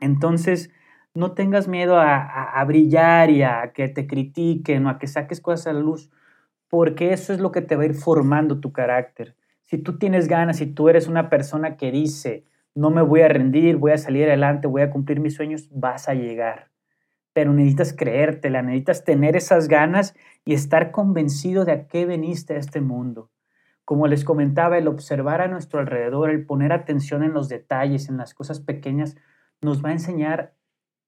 Entonces, 0.00 0.70
no 1.14 1.32
tengas 1.32 1.68
miedo 1.68 1.98
a, 1.98 2.62
brillar 2.66 3.30
y 3.30 3.42
a 3.42 3.72
que 3.72 3.88
te 3.88 4.06
critiquen 4.06 4.86
o 4.86 4.90
a 4.90 4.98
que 4.98 5.06
saques 5.06 5.40
cosas 5.40 5.68
a 5.68 5.72
la 5.72 5.80
luz, 5.80 6.10
porque 6.68 7.12
eso 7.12 7.32
es 7.32 7.38
lo 7.38 7.52
que 7.52 7.62
te 7.62 7.76
va 7.76 7.84
a 7.84 7.86
ir 7.86 7.94
formando 7.94 8.58
tu 8.58 8.72
carácter. 8.72 9.36
Si 9.62 9.78
tú 9.78 9.96
tienes 9.96 10.26
ganas, 10.26 10.56
si 10.56 10.66
tú 10.66 10.88
eres 10.88 11.06
una 11.06 11.30
persona 11.30 11.76
que 11.76 11.92
dice, 11.92 12.44
no 12.74 12.90
me 12.90 13.02
voy 13.02 13.20
a 13.20 13.28
rendir, 13.28 13.76
voy 13.76 13.92
a 13.92 13.98
salir 13.98 14.26
adelante, 14.26 14.66
voy 14.66 14.82
a 14.82 14.90
cumplir 14.90 15.20
mis 15.20 15.34
sueños, 15.34 15.68
vas 15.70 16.08
a 16.08 16.14
llegar. 16.14 16.70
Pero 17.32 17.52
necesitas 17.52 17.92
creértela, 17.92 18.62
necesitas 18.62 19.04
tener 19.04 19.36
esas 19.36 19.68
ganas 19.68 20.14
y 20.44 20.54
estar 20.54 20.90
convencido 20.90 21.64
de 21.64 21.72
a 21.72 21.86
qué 21.86 22.06
veniste 22.06 22.54
a 22.54 22.58
este 22.58 22.80
mundo. 22.80 23.30
Como 23.84 24.06
les 24.06 24.24
comentaba, 24.24 24.78
el 24.78 24.88
observar 24.88 25.42
a 25.42 25.48
nuestro 25.48 25.80
alrededor, 25.80 26.30
el 26.30 26.46
poner 26.46 26.72
atención 26.72 27.22
en 27.22 27.34
los 27.34 27.48
detalles, 27.48 28.08
en 28.08 28.16
las 28.16 28.32
cosas 28.32 28.60
pequeñas, 28.60 29.16
nos 29.60 29.84
va 29.84 29.90
a 29.90 29.92
enseñar 29.92 30.54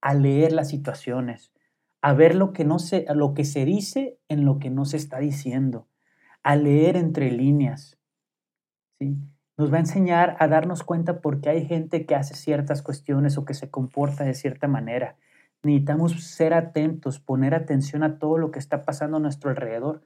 a 0.00 0.14
leer 0.14 0.52
las 0.52 0.68
situaciones, 0.68 1.52
a 2.02 2.12
ver 2.12 2.34
lo 2.34 2.52
que, 2.52 2.64
no 2.64 2.78
se, 2.78 3.06
lo 3.14 3.34
que 3.34 3.44
se 3.44 3.64
dice 3.64 4.18
en 4.28 4.44
lo 4.44 4.58
que 4.58 4.70
no 4.70 4.84
se 4.84 4.98
está 4.98 5.18
diciendo, 5.18 5.88
a 6.42 6.54
leer 6.56 6.96
entre 6.96 7.30
líneas. 7.30 7.98
¿sí? 8.98 9.16
Nos 9.56 9.72
va 9.72 9.78
a 9.78 9.80
enseñar 9.80 10.36
a 10.38 10.48
darnos 10.48 10.82
cuenta 10.82 11.22
porque 11.22 11.48
hay 11.48 11.64
gente 11.64 12.04
que 12.04 12.14
hace 12.14 12.34
ciertas 12.34 12.82
cuestiones 12.82 13.38
o 13.38 13.46
que 13.46 13.54
se 13.54 13.70
comporta 13.70 14.24
de 14.24 14.34
cierta 14.34 14.68
manera. 14.68 15.16
Necesitamos 15.62 16.22
ser 16.24 16.52
atentos, 16.52 17.20
poner 17.20 17.54
atención 17.54 18.02
a 18.02 18.18
todo 18.18 18.36
lo 18.36 18.50
que 18.50 18.58
está 18.58 18.84
pasando 18.84 19.16
a 19.16 19.20
nuestro 19.20 19.48
alrededor 19.48 20.02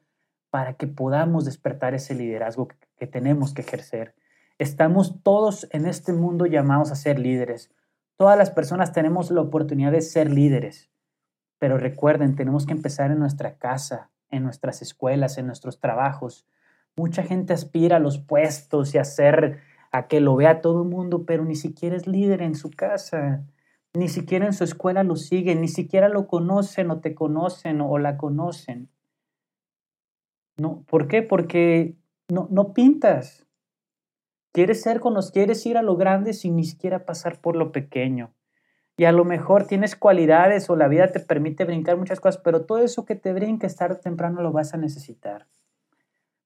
para 0.51 0.75
que 0.75 0.87
podamos 0.87 1.45
despertar 1.45 1.95
ese 1.95 2.15
liderazgo 2.15 2.69
que, 2.99 3.07
tenemos 3.07 3.55
que 3.55 3.63
ejercer. 3.63 4.15
Estamos 4.59 5.23
todos 5.23 5.67
en 5.71 5.87
este 5.87 6.13
mundo 6.13 6.45
llamados 6.45 6.91
a 6.91 6.97
ser 6.97 7.19
líderes. 7.19 7.71
Todas 8.17 8.37
las 8.37 8.51
personas 8.51 8.93
tenemos 8.93 9.31
la 9.31 9.41
oportunidad 9.41 9.93
de 9.93 10.03
ser 10.03 10.31
líderes, 10.31 10.91
pero 11.59 11.79
recuerden, 11.79 12.37
tenemos 12.37 12.67
que 12.67 12.73
empezar 12.73 13.11
en 13.11 13.19
nuestra 13.19 13.57
casa, 13.57 14.11
en 14.29 14.43
nuestras 14.43 14.83
escuelas, 14.83 15.39
en 15.39 15.47
nuestros 15.47 15.81
trabajos. 15.81 16.47
Mucha 16.97 17.23
gente 17.23 17.55
aspira 17.55 17.97
a 17.97 18.01
los 18.01 18.19
puestos 18.19 18.95
y 18.95 18.99
a 18.99 19.05
ser, 19.05 19.61
a 19.93 20.09
que 20.09 20.21
lo 20.21 20.37
vea 20.37 20.61
todo 20.61 20.83
el 20.83 20.89
mundo, 20.89 21.25
pero 21.25 21.45
ni 21.45 21.57
siquiera 21.57 21.97
es 21.97 22.07
líder 22.07 22.43
en 22.43 22.55
su 22.55 22.71
casa, 22.71 23.45
ni 23.95 24.09
siquiera 24.09 24.47
en 24.47 24.53
su 24.53 24.65
escuela 24.65 25.03
lo 25.05 25.17
siguen, 25.17 25.63
ni 25.63 25.69
siquiera 25.69 26.09
lo 26.09 26.27
conocen 26.27 26.91
o 26.91 27.01
te 27.01 27.15
conocen 27.15 27.81
o 27.81 27.99
la 27.99 28.19
conocen. 28.19 28.91
No, 30.61 30.85
¿Por 30.87 31.09
qué? 31.09 31.23
Porque 31.23 31.97
no, 32.29 32.47
no 32.51 32.73
pintas, 32.75 33.47
Quieres 34.53 34.83
ser 34.83 34.99
con 34.99 35.15
los, 35.15 35.31
quieres 35.31 35.65
ir 35.65 35.79
a 35.79 35.83
lo 35.83 35.97
grande 35.97 36.33
sin 36.33 36.57
ni 36.57 36.65
siquiera 36.65 37.05
pasar 37.05 37.41
por 37.41 37.55
lo 37.55 37.71
pequeño. 37.71 38.35
Y 38.97 39.05
a 39.05 39.13
lo 39.13 39.25
mejor 39.25 39.67
tienes 39.67 39.95
cualidades 39.95 40.69
o 40.69 40.77
la 40.77 40.89
vida 40.89 41.13
te 41.13 41.21
permite 41.21 41.65
brincar 41.65 41.97
muchas 41.97 42.19
cosas, 42.19 42.43
pero 42.43 42.67
todo 42.67 42.79
eso 42.79 43.05
que 43.05 43.15
te 43.15 43.33
brinque 43.33 43.69
tarde 43.69 43.97
o 43.97 44.01
temprano 44.01 44.43
lo 44.43 44.51
vas 44.51 44.75
a 44.75 44.77
necesitar. 44.77 45.47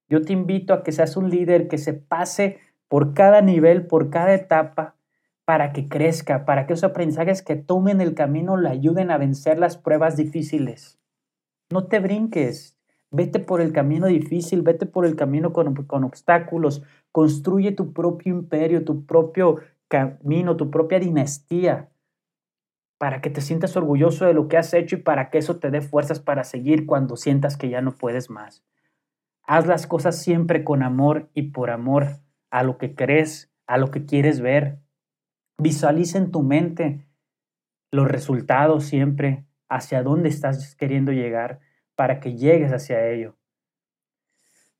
Yo 0.07 0.21
te 0.21 0.33
invito 0.33 0.73
a 0.73 0.83
que 0.83 0.91
seas 0.91 1.17
un 1.17 1.31
líder 1.31 1.67
que 1.67 1.79
se 1.79 1.93
pase 1.93 2.59
por 2.87 3.15
cada 3.15 3.41
nivel, 3.41 3.87
por 3.87 4.11
cada 4.11 4.35
etapa, 4.35 4.95
para 5.43 5.73
que 5.73 5.87
crezca, 5.87 6.45
para 6.45 6.67
que 6.67 6.73
esos 6.73 6.91
aprendizajes 6.91 7.41
que 7.41 7.55
tomen 7.55 8.01
el 8.01 8.13
camino 8.13 8.55
le 8.55 8.69
ayuden 8.69 9.09
a 9.09 9.17
vencer 9.17 9.57
las 9.57 9.77
pruebas 9.77 10.15
difíciles. 10.15 10.99
No 11.71 11.87
te 11.87 11.99
brinques, 11.99 12.74
vete 13.11 13.39
por 13.39 13.61
el 13.61 13.71
camino 13.71 14.07
difícil, 14.07 14.61
vete 14.61 14.85
por 14.85 15.05
el 15.05 15.15
camino 15.15 15.53
con, 15.53 15.73
con 15.85 16.03
obstáculos, 16.03 16.83
Construye 17.15 17.71
tu 17.71 17.93
propio 17.93 18.35
imperio, 18.35 18.83
tu 18.83 19.05
propio 19.05 19.61
camino, 19.87 20.57
tu 20.57 20.69
propia 20.69 20.99
dinastía, 20.99 21.89
para 22.97 23.21
que 23.21 23.29
te 23.29 23.39
sientas 23.39 23.77
orgulloso 23.77 24.25
de 24.25 24.33
lo 24.33 24.49
que 24.49 24.57
has 24.57 24.73
hecho 24.73 24.97
y 24.97 25.01
para 25.01 25.29
que 25.29 25.37
eso 25.37 25.57
te 25.57 25.71
dé 25.71 25.79
fuerzas 25.79 26.19
para 26.19 26.43
seguir 26.43 26.85
cuando 26.85 27.15
sientas 27.15 27.55
que 27.55 27.69
ya 27.69 27.79
no 27.79 27.93
puedes 27.93 28.29
más. 28.29 28.65
Haz 29.43 29.65
las 29.65 29.87
cosas 29.87 30.21
siempre 30.21 30.65
con 30.65 30.83
amor 30.83 31.29
y 31.33 31.51
por 31.51 31.69
amor 31.69 32.19
a 32.49 32.63
lo 32.63 32.77
que 32.77 32.95
crees, 32.95 33.49
a 33.65 33.77
lo 33.77 33.91
que 33.91 34.05
quieres 34.05 34.41
ver. 34.41 34.79
Visualiza 35.57 36.17
en 36.17 36.31
tu 36.31 36.43
mente 36.43 37.07
los 37.93 38.09
resultados 38.09 38.83
siempre, 38.83 39.45
hacia 39.69 40.03
dónde 40.03 40.27
estás 40.27 40.75
queriendo 40.75 41.13
llegar, 41.13 41.61
para 41.95 42.19
que 42.19 42.35
llegues 42.35 42.71
hacia 42.71 43.07
ello. 43.07 43.35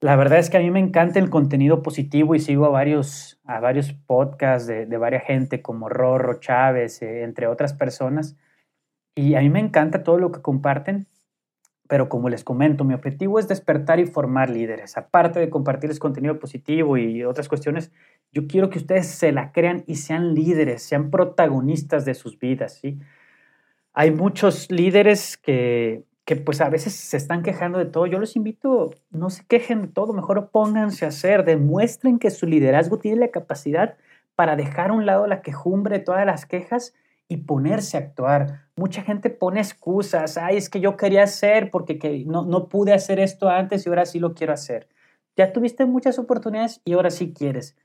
La 0.02 0.16
verdad 0.16 0.40
es 0.40 0.50
que 0.50 0.58
a 0.58 0.60
mí 0.60 0.70
me 0.70 0.80
encanta 0.80 1.20
el 1.20 1.30
contenido 1.30 1.82
positivo 1.82 2.36
y 2.36 2.40
sigo 2.40 2.66
a 2.66 2.70
varios, 2.70 3.40
a 3.46 3.60
varios 3.60 3.94
podcasts 3.94 4.68
de, 4.68 4.86
de 4.86 4.98
varias 4.98 5.24
gente 5.24 5.62
como 5.62 5.90
Rorro, 5.90 6.40
Chávez, 6.40 7.02
eh, 7.02 7.24
entre 7.24 7.48
otras 7.48 7.74
personas. 7.74 8.36
Y 9.16 9.36
a 9.36 9.40
mí 9.40 9.50
me 9.50 9.62
encanta 9.62 10.04
todo 10.04 10.18
lo 10.18 10.32
que 10.32 10.42
comparten, 10.42 11.08
pero 11.88 12.10
como 12.10 12.30
les 12.30 12.44
comento, 12.44 12.84
mi 12.84 12.94
objetivo 12.94 13.40
es 13.40 13.48
despertar 13.48 14.00
y 14.00 14.06
formar 14.06 14.50
líderes. 14.50 14.98
Aparte 14.98 15.40
de 15.40 15.50
compartirles 15.50 16.00
contenido 16.00 16.40
positivo 16.40 16.98
y 16.98 17.24
otras 17.24 17.48
cuestiones, 17.48 17.92
yo 18.32 18.48
quiero 18.48 18.70
que 18.70 18.80
ustedes 18.80 19.08
se 19.08 19.32
la 19.32 19.52
crean 19.52 19.84
y 19.88 19.96
sean 19.96 20.34
líderes, 20.34 20.84
sean 20.84 21.10
protagonistas 21.10 22.04
de 22.04 22.14
sus 22.14 22.38
vidas. 22.38 22.74
¿sí? 22.74 23.00
Hay 23.94 24.12
muchos 24.12 24.70
líderes 24.70 25.38
que 25.38 26.04
que 26.26 26.36
pues 26.36 26.60
a 26.60 26.70
veces 26.70 26.94
se 26.94 27.18
están 27.18 27.44
quejando 27.44 27.78
de 27.78 27.86
todo. 27.86 28.08
Yo 28.08 28.20
los 28.20 28.36
invito, 28.36 28.92
no 29.12 29.30
se 29.30 29.46
quejen 29.46 29.84
de 29.84 29.88
todo, 29.88 30.12
mejor 30.12 30.50
pónganse 30.50 31.06
a 31.06 31.10
hacer, 31.10 31.46
demuestren 31.46 32.18
que 32.18 32.32
su 32.32 32.48
liderazgo 32.48 32.98
tiene 32.98 33.18
la 33.18 33.28
capacidad 33.30 33.96
para 34.36 34.56
dejar 34.56 34.90
a 34.90 34.94
un 34.94 35.06
lado 35.06 35.28
la 35.28 35.42
quejumbre 35.42 36.00
todas 36.00 36.26
las 36.26 36.46
quejas 36.46 36.94
y 37.28 37.38
ponerse 37.38 37.98
a 37.98 38.02
actuar. 38.02 38.66
Mucha 38.76 39.04
gente 39.04 39.30
pone 39.30 39.60
excusas, 39.60 40.38
ay, 40.38 40.58
es 40.58 40.70
que 40.70 40.80
yo 40.80 40.98
quería 40.98 41.24
hacer 41.24 41.70
porque 41.70 42.00
que 42.00 42.26
no, 42.26 42.44
no 42.44 42.70
pude 42.70 42.94
hacer 42.94 43.20
esto 43.20 43.48
antes 43.48 43.86
y 43.86 43.90
ahora 43.90 44.06
sí 44.06 44.20
lo 44.20 44.34
quiero 44.34 44.54
hacer. 44.54 44.90
Ya 45.38 45.54
tuviste 45.54 45.86
muchas 45.86 46.18
oportunidades 46.18 46.82
y 46.86 46.94
ahora 46.94 47.12
sí 47.12 47.34
quieres. 47.34 47.76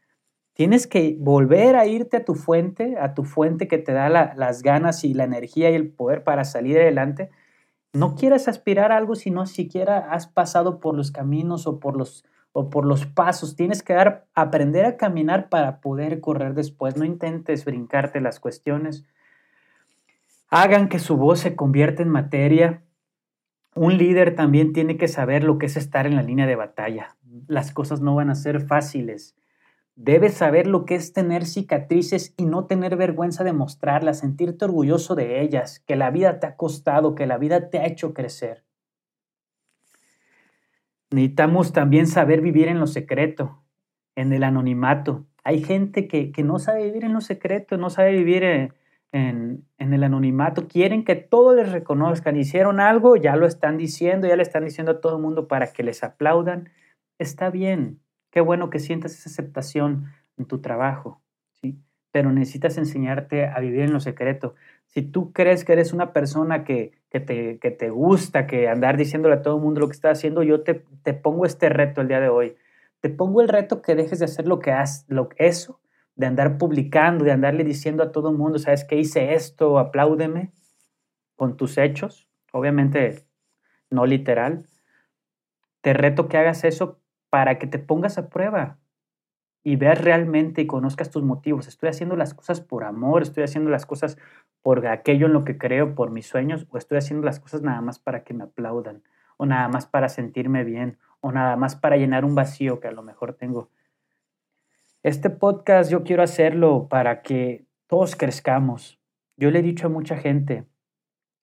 Tienes 0.54 0.86
que 0.86 1.16
volver 1.18 1.76
a 1.76 1.86
irte 1.86 2.18
a 2.18 2.24
tu 2.24 2.34
fuente, 2.34 2.96
a 2.98 3.14
tu 3.14 3.24
fuente 3.24 3.68
que 3.68 3.78
te 3.78 3.92
da 3.92 4.08
las 4.08 4.62
ganas 4.62 5.04
y 5.04 5.14
la 5.14 5.24
energía 5.24 5.70
y 5.70 5.74
el 5.74 5.90
poder 5.90 6.24
para 6.24 6.44
salir 6.44 6.78
adelante 6.78 7.30
no 7.92 8.14
quieras 8.14 8.48
aspirar 8.48 8.92
a 8.92 8.96
algo 8.96 9.14
si 9.14 9.30
no 9.30 9.46
siquiera 9.46 10.12
has 10.12 10.26
pasado 10.26 10.80
por 10.80 10.96
los 10.96 11.10
caminos 11.10 11.66
o 11.66 11.80
por 11.80 11.96
los, 11.96 12.24
o 12.52 12.70
por 12.70 12.84
los 12.84 13.06
pasos. 13.06 13.56
Tienes 13.56 13.82
que 13.82 13.94
dar, 13.94 14.26
aprender 14.34 14.84
a 14.84 14.96
caminar 14.96 15.48
para 15.48 15.80
poder 15.80 16.20
correr 16.20 16.54
después. 16.54 16.96
No 16.96 17.04
intentes 17.04 17.64
brincarte 17.64 18.20
las 18.20 18.38
cuestiones. 18.38 19.04
Hagan 20.50 20.88
que 20.88 20.98
su 20.98 21.16
voz 21.16 21.40
se 21.40 21.56
convierta 21.56 22.02
en 22.02 22.08
materia. 22.08 22.82
Un 23.74 23.98
líder 23.98 24.34
también 24.34 24.72
tiene 24.72 24.96
que 24.96 25.08
saber 25.08 25.44
lo 25.44 25.58
que 25.58 25.66
es 25.66 25.76
estar 25.76 26.06
en 26.06 26.16
la 26.16 26.22
línea 26.22 26.46
de 26.46 26.56
batalla. 26.56 27.16
Las 27.46 27.72
cosas 27.72 28.00
no 28.00 28.14
van 28.14 28.30
a 28.30 28.34
ser 28.34 28.60
fáciles. 28.60 29.36
Debes 30.02 30.32
saber 30.32 30.66
lo 30.66 30.86
que 30.86 30.94
es 30.94 31.12
tener 31.12 31.44
cicatrices 31.44 32.32
y 32.38 32.46
no 32.46 32.64
tener 32.64 32.96
vergüenza 32.96 33.44
de 33.44 33.52
mostrarlas, 33.52 34.20
sentirte 34.20 34.64
orgulloso 34.64 35.14
de 35.14 35.42
ellas, 35.42 35.80
que 35.80 35.94
la 35.94 36.10
vida 36.10 36.40
te 36.40 36.46
ha 36.46 36.56
costado, 36.56 37.14
que 37.14 37.26
la 37.26 37.36
vida 37.36 37.68
te 37.68 37.80
ha 37.80 37.86
hecho 37.86 38.14
crecer. 38.14 38.64
Necesitamos 41.10 41.74
también 41.74 42.06
saber 42.06 42.40
vivir 42.40 42.68
en 42.68 42.80
lo 42.80 42.86
secreto, 42.86 43.62
en 44.16 44.32
el 44.32 44.42
anonimato. 44.42 45.26
Hay 45.44 45.62
gente 45.62 46.08
que, 46.08 46.32
no 46.42 46.58
sabe 46.58 46.84
vivir 46.84 47.04
en 47.04 47.12
lo 47.12 47.20
secreto, 47.20 47.76
no 47.76 47.90
sabe 47.90 48.12
vivir 48.12 48.42
en, 48.42 48.72
en, 49.12 49.66
en, 49.76 49.92
el 49.92 50.02
anonimato. 50.02 50.66
Quieren 50.66 51.04
que 51.04 51.16
todos 51.16 51.54
les 51.54 51.70
reconozcan. 51.72 52.38
Hicieron 52.38 52.80
algo, 52.80 53.16
ya 53.16 53.36
lo 53.36 53.44
están 53.44 53.76
diciendo, 53.76 54.26
ya 54.26 54.36
le 54.36 54.44
están 54.44 54.64
diciendo 54.64 54.92
a 54.92 55.00
todo 55.02 55.16
el 55.16 55.22
mundo 55.22 55.46
para 55.46 55.74
que 55.74 55.82
les 55.82 56.02
aplaudan. 56.02 56.70
Está 57.18 57.50
bien, 57.50 58.00
Qué 58.30 58.40
bueno 58.40 58.70
que 58.70 58.78
sientas 58.78 59.12
esa 59.12 59.30
aceptación 59.30 60.06
en 60.36 60.46
tu 60.46 60.60
trabajo, 60.60 61.20
¿sí? 61.60 61.78
Pero 62.12 62.32
necesitas 62.32 62.78
enseñarte 62.78 63.46
a 63.46 63.58
vivir 63.60 63.80
en 63.80 63.92
lo 63.92 64.00
secreto. 64.00 64.54
Si 64.86 65.02
tú 65.02 65.32
crees 65.32 65.64
que 65.64 65.72
eres 65.72 65.92
una 65.92 66.12
persona 66.12 66.64
que, 66.64 66.92
te, 67.10 67.58
que 67.58 67.70
te 67.70 67.90
gusta, 67.90 68.46
que 68.46 68.68
andar 68.68 68.96
diciéndole 68.96 69.36
a 69.36 69.42
todo 69.42 69.56
el 69.56 69.62
mundo 69.62 69.80
lo 69.80 69.88
que 69.88 69.94
estás 69.94 70.18
haciendo, 70.18 70.42
yo 70.42 70.62
te, 70.62 70.84
te 71.02 71.14
pongo 71.14 71.46
este 71.46 71.68
reto 71.68 72.00
el 72.00 72.08
día 72.08 72.20
de 72.20 72.28
hoy. 72.28 72.56
Te 73.00 73.10
pongo 73.10 73.40
el 73.40 73.48
reto 73.48 73.82
que 73.82 73.94
dejes 73.94 74.18
de 74.18 74.24
hacer 74.26 74.46
lo 74.46 74.58
que 74.58 74.72
has, 74.72 75.04
lo, 75.08 75.28
eso, 75.36 75.80
de 76.16 76.26
andar 76.26 76.58
publicando, 76.58 77.24
de 77.24 77.32
andarle 77.32 77.64
diciendo 77.64 78.02
a 78.02 78.12
todo 78.12 78.30
el 78.30 78.36
mundo, 78.36 78.58
¿sabes 78.58 78.84
qué 78.84 78.96
hice 78.96 79.34
esto? 79.34 79.78
Apláudeme 79.78 80.52
con 81.36 81.56
tus 81.56 81.78
hechos. 81.78 82.28
Obviamente 82.52 83.24
no 83.88 84.06
literal. 84.06 84.66
Te 85.80 85.94
reto 85.94 86.28
que 86.28 86.36
hagas 86.36 86.64
eso 86.64 86.99
para 87.30 87.58
que 87.58 87.66
te 87.66 87.78
pongas 87.78 88.18
a 88.18 88.28
prueba. 88.28 88.78
y 89.62 89.76
veas 89.76 90.00
realmente 90.00 90.62
y 90.62 90.66
conozcas 90.66 91.10
tus 91.10 91.22
motivos. 91.22 91.68
Estoy 91.68 91.90
haciendo 91.90 92.16
las 92.16 92.32
cosas 92.32 92.62
por 92.62 92.82
amor, 92.82 93.20
estoy 93.20 93.44
haciendo 93.44 93.68
las 93.70 93.84
cosas 93.84 94.16
por 94.62 94.86
aquello 94.86 95.26
en 95.26 95.34
lo 95.34 95.44
que 95.44 95.58
creo, 95.58 95.94
por 95.94 96.10
mis 96.10 96.26
sueños, 96.26 96.66
o 96.70 96.78
estoy 96.78 96.96
haciendo 96.96 97.26
las 97.26 97.40
cosas 97.40 97.60
nada 97.60 97.82
más 97.82 97.98
para 97.98 98.24
que 98.24 98.32
me 98.32 98.44
aplaudan, 98.44 99.02
o 99.36 99.44
nada 99.44 99.68
más 99.68 99.86
para 99.86 100.08
sentirme 100.08 100.64
bien, 100.64 100.98
o 101.20 101.30
nada 101.30 101.56
más 101.56 101.76
para 101.76 101.98
llenar 101.98 102.24
un 102.24 102.34
vacío 102.34 102.80
que 102.80 102.88
a 102.88 102.92
lo 102.92 103.02
mejor 103.02 103.34
tengo. 103.34 103.68
Este 105.02 105.28
podcast 105.28 105.90
yo 105.90 106.04
quiero 106.04 106.22
hacerlo 106.22 106.88
para 106.88 107.20
que 107.20 107.66
todos 107.86 108.16
crezcamos. 108.16 108.98
Yo 109.36 109.50
le 109.50 109.58
he 109.58 109.62
dicho 109.62 109.88
a 109.88 109.90
mucha 109.90 110.16
gente 110.16 110.66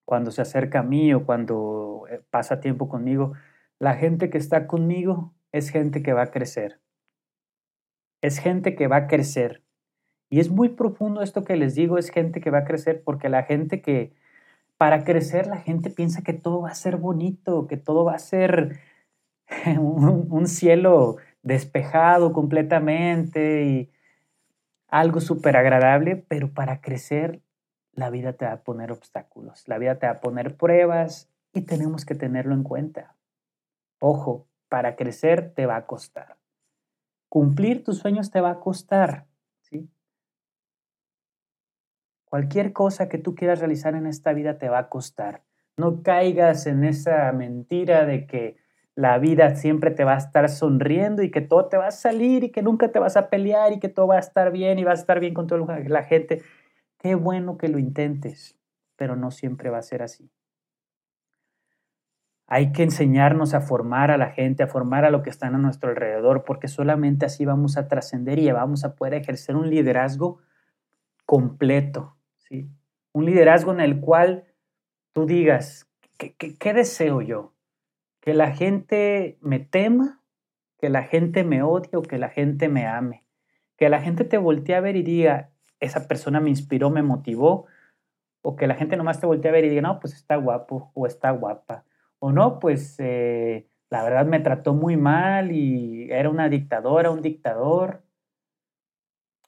cuando 0.06 0.32
se 0.32 0.42
acerca 0.42 0.80
a 0.80 0.84
mí 0.84 1.14
o 1.14 1.26
cuando 1.26 2.06
eh, 2.10 2.22
pasa 2.30 2.62
tiempo 2.62 2.88
conmigo, 2.88 3.34
la 3.78 3.94
gente 3.96 4.30
que 4.30 4.38
está 4.38 4.66
conmigo 4.66 5.34
es 5.58 5.70
gente 5.70 6.04
que 6.04 6.14
va 6.14 6.24
a 6.24 6.32
crecer 6.32 6.80
es 8.22 8.40
gente 8.40 8.76
que 8.76 8.88
va 8.88 8.98
a 8.98 9.08
crecer. 9.08 9.64
Y 10.30 10.40
es 10.40 10.50
muy 10.50 10.70
profundo 10.70 11.22
esto 11.22 11.44
que 11.44 11.56
les 11.56 11.76
digo, 11.76 11.98
es 11.98 12.10
gente 12.10 12.42
que 12.42 12.52
va 12.52 12.60
a 12.60 12.66
crecer 12.66 13.04
porque 13.04 13.30
la 13.30 13.44
gente 13.44 13.82
que, 13.82 14.14
para 14.78 15.04
crecer, 15.04 15.48
la 15.48 15.58
gente 15.58 15.90
piensa 15.90 16.22
que 16.22 16.34
todo 16.34 16.62
va 16.62 16.70
a 16.70 16.76
ser 16.76 16.98
bonito, 16.98 17.68
que 17.68 17.78
todo 17.78 18.04
va 18.04 18.16
a 18.16 18.20
ser 18.20 18.80
un, 19.80 20.48
cielo 20.48 21.18
despejado 21.44 22.34
completamente 22.34 23.64
y 23.66 23.92
algo 24.90 25.22
súper 25.22 25.56
agradable, 25.56 26.18
pero 26.18 26.54
para 26.54 26.82
crecer 26.82 27.42
la 27.94 28.10
vida 28.10 28.34
te 28.34 28.46
va 28.46 28.54
a 28.54 28.64
poner 28.64 28.92
obstáculos, 28.92 29.68
la 29.68 29.78
vida 29.78 29.98
te 29.98 30.08
va 30.08 30.14
a 30.14 30.22
poner 30.22 30.56
pruebas 30.58 31.32
y 31.54 31.62
tenemos 31.62 32.06
que 32.06 32.16
tenerlo 32.16 32.54
en 32.54 32.64
cuenta. 32.64 33.16
Ojo, 34.00 34.47
para 34.70 34.96
crecer 34.96 35.54
te 35.54 35.66
va 35.66 35.76
a 35.76 35.86
costar. 35.86 36.38
Cumplir 37.30 37.84
tus 37.84 38.00
sueños 38.00 38.32
te 38.32 38.42
va 38.42 38.52
a 38.52 38.60
costar, 38.60 39.28
¿sí? 39.62 39.90
Cualquier 42.26 42.74
cosa 42.74 43.08
que 43.10 43.18
tú 43.18 43.36
quieras 43.36 43.60
realizar 43.60 43.96
en 43.96 44.06
esta 44.06 44.34
vida 44.34 44.58
te 44.58 44.70
va 44.70 44.80
a 44.80 44.90
costar. 44.90 45.44
No 45.78 46.04
caigas 46.04 46.68
en 46.68 46.84
esa 46.84 47.32
mentira 47.32 48.06
de 48.06 48.28
que 48.28 48.58
la 48.96 49.20
vida 49.20 49.56
siempre 49.56 49.92
te 49.92 50.04
va 50.04 50.16
a 50.16 50.18
estar 50.18 50.50
sonriendo 50.50 51.22
y 51.22 51.30
que 51.30 51.42
todo 51.42 51.68
te 51.68 51.78
va 51.78 51.88
a 51.88 51.92
salir 51.92 52.44
y 52.44 52.52
que 52.52 52.64
nunca 52.64 52.92
te 52.92 53.00
vas 53.00 53.16
a 53.16 53.30
pelear 53.30 53.72
y 53.72 53.80
que 53.80 53.90
todo 53.90 54.08
va 54.08 54.16
a 54.16 54.20
estar 54.20 54.52
bien 54.52 54.80
y 54.80 54.84
va 54.84 54.92
a 54.92 54.96
estar 54.96 55.20
bien 55.20 55.34
con 55.34 55.48
toda 55.48 55.80
la 55.80 56.04
gente. 56.04 56.42
Qué 56.98 57.14
bueno 57.16 57.58
que 57.58 57.68
lo 57.68 57.78
intentes, 57.78 58.58
pero 58.96 59.16
no 59.16 59.30
siempre 59.30 59.70
va 59.70 59.78
a 59.78 59.84
ser 59.84 60.02
así. 60.02 60.32
Hay 62.50 62.72
que 62.72 62.84
enseñarnos 62.84 63.54
a 63.54 63.60
formar 63.60 64.10
a 64.10 64.18
la 64.18 64.32
gente, 64.32 64.64
a 64.64 64.68
formar 64.68 65.04
a 65.04 65.12
lo 65.12 65.22
que 65.22 65.30
están 65.30 65.54
a 65.54 65.58
nuestro 65.58 65.90
alrededor, 65.90 66.46
porque 66.46 66.70
solamente 66.70 67.26
así 67.26 67.44
vamos 67.44 67.78
a 67.78 67.90
trascender 67.90 68.40
y 68.40 68.50
vamos 68.50 68.86
a 68.86 68.96
poder 68.96 69.16
ejercer 69.16 69.58
un 69.58 69.70
liderazgo 69.70 70.40
completo, 71.26 72.16
¿sí? 72.38 72.70
Un 73.12 73.26
liderazgo 73.26 73.74
en 73.74 73.82
el 73.82 74.00
cual 74.00 74.46
tú 75.12 75.26
digas, 75.26 75.90
¿qué, 76.18 76.36
qué 76.36 76.74
deseo 76.74 77.22
yo? 77.22 77.54
¿Que 78.22 78.34
la 78.34 78.56
gente 78.56 79.38
me 79.42 79.60
tema? 79.60 80.22
¿Que 80.78 80.90
la 80.90 81.04
gente 81.04 81.44
me 81.44 81.64
odie 81.64 81.98
o 81.98 82.02
que 82.02 82.18
la 82.18 82.30
gente 82.30 82.70
me 82.70 82.88
ame? 82.88 83.26
Que 83.76 83.90
la 83.90 84.00
gente 84.00 84.24
te 84.24 84.38
voltee 84.38 84.76
a 84.76 84.80
ver 84.80 84.96
y 84.96 85.04
diga, 85.04 85.50
esa 85.82 86.08
persona 86.08 86.40
me 86.40 86.50
inspiró, 86.50 86.92
me 86.92 87.04
motivó, 87.04 87.66
o 88.42 88.56
que 88.56 88.68
la 88.68 88.76
gente 88.76 88.96
nomás 88.96 89.20
te 89.20 89.26
voltee 89.26 89.50
a 89.50 89.54
ver 89.54 89.66
y 89.66 89.70
diga, 89.70 89.82
no, 89.82 90.00
pues 90.00 90.14
está 90.14 90.38
guapo 90.38 90.92
o 90.94 91.08
está 91.08 91.32
guapa 91.32 91.84
o 92.28 92.32
no, 92.34 92.60
pues 92.60 92.96
eh, 93.00 93.70
la 93.90 94.04
verdad 94.04 94.26
me 94.26 94.42
trató 94.42 94.74
muy 94.74 94.98
mal 94.98 95.52
y 95.54 96.12
era 96.12 96.30
una 96.30 96.50
dictadora, 96.50 97.10
un 97.10 97.22
dictador. 97.22 98.04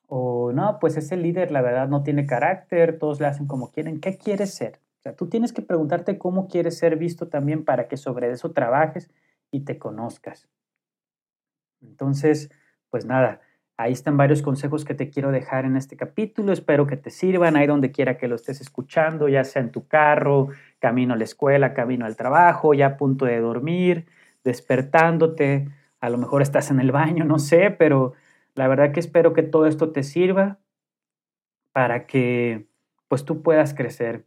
O 0.07 0.51
no, 0.53 0.79
pues 0.79 0.95
ese 0.95 1.17
líder 1.17 1.51
la 1.51 1.61
verdad 1.61 1.89
no 1.89 2.03
tiene 2.03 2.25
carácter, 2.25 2.97
todos 2.97 3.19
le 3.19 3.27
hacen 3.27 3.47
como 3.47 3.71
quieren. 3.71 3.99
¿Qué 3.99 4.17
quieres 4.17 4.53
ser? 4.53 4.79
O 4.99 5.01
sea, 5.01 5.13
tú 5.13 5.27
tienes 5.27 5.51
que 5.51 5.61
preguntarte 5.61 6.17
cómo 6.17 6.47
quieres 6.47 6.77
ser 6.77 6.95
visto 6.95 7.27
también 7.27 7.65
para 7.65 7.87
que 7.89 7.97
sobre 7.97 8.31
eso 8.31 8.51
trabajes 8.51 9.11
y 9.51 9.65
te 9.65 9.77
conozcas. 9.77 10.47
Entonces, 11.81 12.49
pues 12.89 13.05
nada, 13.05 13.41
Ahí 13.79 13.93
están 13.93 14.17
varios 14.17 14.41
consejos 14.41 14.83
que 14.83 14.93
te 14.93 15.09
quiero 15.09 15.31
dejar 15.31 15.63
en 15.63 15.77
este 15.77 15.95
capítulo. 15.95 16.51
Espero 16.51 16.85
que 16.85 16.97
te 16.97 17.09
sirvan 17.09 17.55
ahí 17.55 17.65
donde 17.65 17.93
quiera 17.93 18.17
que 18.17 18.27
lo 18.27 18.35
estés 18.35 18.59
escuchando, 18.59 19.29
ya 19.29 19.45
sea 19.45 19.61
en 19.61 19.71
tu 19.71 19.87
carro, 19.87 20.49
camino 20.79 21.13
a 21.13 21.17
la 21.17 21.23
escuela, 21.23 21.73
camino 21.73 22.05
al 22.05 22.15
trabajo, 22.15 22.73
ya 22.73 22.87
a 22.87 22.97
punto 22.97 23.25
de 23.25 23.39
dormir, 23.39 24.07
despertándote. 24.43 25.69
A 25.99 26.09
lo 26.09 26.17
mejor 26.17 26.41
estás 26.41 26.71
en 26.71 26.79
el 26.79 26.91
baño, 26.91 27.25
no 27.25 27.39
sé, 27.39 27.71
pero 27.71 28.13
la 28.55 28.67
verdad 28.67 28.91
que 28.91 28.99
espero 28.99 29.33
que 29.33 29.43
todo 29.43 29.67
esto 29.67 29.91
te 29.91 30.03
sirva 30.03 30.59
para 31.71 32.05
que 32.05 32.67
pues 33.07 33.25
tú 33.25 33.41
puedas 33.41 33.73
crecer. 33.73 34.25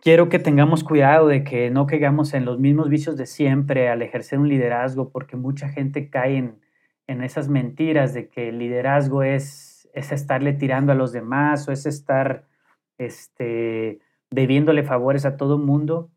Quiero 0.00 0.28
que 0.28 0.38
tengamos 0.38 0.84
cuidado 0.84 1.28
de 1.28 1.44
que 1.44 1.70
no 1.70 1.86
caigamos 1.86 2.32
en 2.34 2.44
los 2.44 2.58
mismos 2.58 2.88
vicios 2.88 3.16
de 3.16 3.26
siempre 3.26 3.88
al 3.88 4.02
ejercer 4.02 4.38
un 4.38 4.48
liderazgo, 4.48 5.10
porque 5.10 5.36
mucha 5.36 5.68
gente 5.68 6.08
cae 6.08 6.36
en 6.36 6.60
en 7.10 7.24
esas 7.24 7.48
mentiras 7.48 8.14
de 8.14 8.28
que 8.28 8.50
el 8.50 8.60
liderazgo 8.60 9.24
es, 9.24 9.88
es 9.94 10.12
estarle 10.12 10.52
tirando 10.52 10.92
a 10.92 10.94
los 10.94 11.10
demás 11.10 11.66
o 11.66 11.72
es 11.72 11.84
estar 11.84 12.46
este, 12.98 13.98
debiéndole 14.30 14.82
favores 14.84 15.26
a 15.26 15.36
todo 15.36 15.58
mundo. 15.58 16.10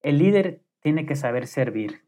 El 0.00 0.18
líder 0.18 0.62
tiene 0.80 1.06
que 1.06 1.16
saber 1.16 1.46
servir, 1.46 2.04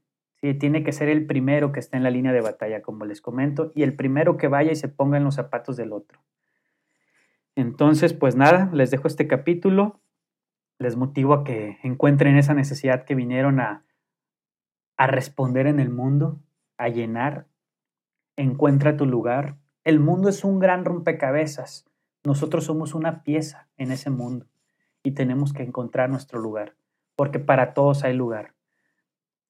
tiene 0.59 0.85
que 0.85 0.93
ser 0.93 1.09
el 1.09 1.27
primero 1.27 1.73
que 1.73 1.81
esté 1.81 1.97
en 1.97 2.03
la 2.03 2.11
línea 2.11 2.33
de 2.33 2.41
batalla, 2.41 2.83
como 2.83 3.05
les 3.05 3.21
comento, 3.21 3.73
y 3.75 3.83
el 3.83 3.95
primero 3.95 4.37
que 4.37 4.49
vaya 4.49 4.73
y 4.73 4.77
se 4.77 4.89
ponga 4.89 5.19
en 5.19 5.25
los 5.25 5.35
zapatos 5.35 5.77
del 5.77 5.93
otro. 5.93 6.21
Entonces, 7.57 8.15
pues 8.15 8.37
nada, 8.37 8.71
les 8.73 8.91
dejo 8.91 9.09
este 9.09 9.27
capítulo, 9.27 10.01
les 10.79 10.97
motivo 10.97 11.35
a 11.35 11.45
que 11.45 11.79
encuentren 11.83 12.37
esa 12.37 12.55
necesidad 12.55 13.05
que 13.05 13.15
vinieron 13.15 13.61
a, 13.61 13.85
a 14.97 15.07
responder 15.09 15.67
en 15.67 15.79
el 15.79 15.91
mundo, 15.91 16.41
a 16.79 16.89
llenar, 16.89 17.49
encuentra 18.37 18.97
tu 18.97 19.05
lugar. 19.05 19.59
El 19.85 20.01
mundo 20.01 20.31
es 20.31 20.45
un 20.45 20.59
gran 20.59 20.87
rompecabezas. 20.87 21.87
Nosotros 22.25 22.65
somos 22.65 22.95
una 22.95 23.25
pieza 23.25 23.69
en 23.77 23.93
ese 23.93 24.09
mundo 24.09 24.50
y 25.03 25.13
tenemos 25.13 25.53
que 25.53 25.63
encontrar 25.63 26.11
nuestro 26.11 26.41
lugar, 26.41 26.77
porque 27.17 27.39
para 27.39 27.75
todos 27.75 28.05
hay 28.05 28.15
lugar. 28.15 28.55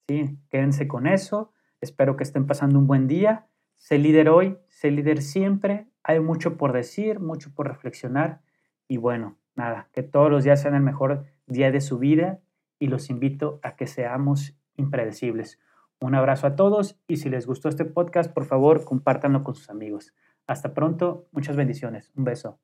Sí, 0.09 0.39
quédense 0.51 0.89
con 0.89 1.07
eso. 1.07 1.53
Espero 1.81 2.17
que 2.17 2.25
estén 2.25 2.47
pasando 2.47 2.79
un 2.79 2.87
buen 2.87 3.07
día. 3.07 3.47
Sé 3.77 3.99
líder 3.99 4.29
hoy, 4.29 4.59
sé 4.69 4.91
líder 4.91 5.23
siempre. 5.23 5.87
Hay 6.03 6.21
mucho 6.21 6.57
por 6.57 6.73
decir, 6.73 7.21
mucho 7.21 7.55
por 7.55 7.69
reflexionar. 7.69 8.41
Y 8.89 8.97
bueno, 8.97 9.39
nada, 9.55 9.89
que 9.93 10.03
todos 10.03 10.31
los 10.31 10.45
días 10.45 10.61
sean 10.61 10.75
el 10.75 10.83
mejor 10.83 11.25
día 11.47 11.71
de 11.71 11.81
su 11.81 11.99
vida 11.99 12.41
y 12.79 12.89
los 12.89 13.09
invito 13.09 13.61
a 13.63 13.77
que 13.77 13.87
seamos 13.87 14.57
impredecibles. 14.77 15.61
Un 16.01 16.15
abrazo 16.15 16.47
a 16.47 16.57
todos 16.57 16.99
y 17.07 17.19
si 17.19 17.29
les 17.29 17.47
gustó 17.47 17.69
este 17.69 17.85
podcast, 17.85 18.33
por 18.33 18.47
favor, 18.47 18.85
compártanlo 18.85 19.45
con 19.45 19.55
sus 19.55 19.71
amigos. 19.71 20.15
Hasta 20.47 20.75
pronto, 20.75 21.29
muchas 21.31 21.57
bendiciones. 21.57 22.11
Un 22.17 22.25
beso. 22.25 22.59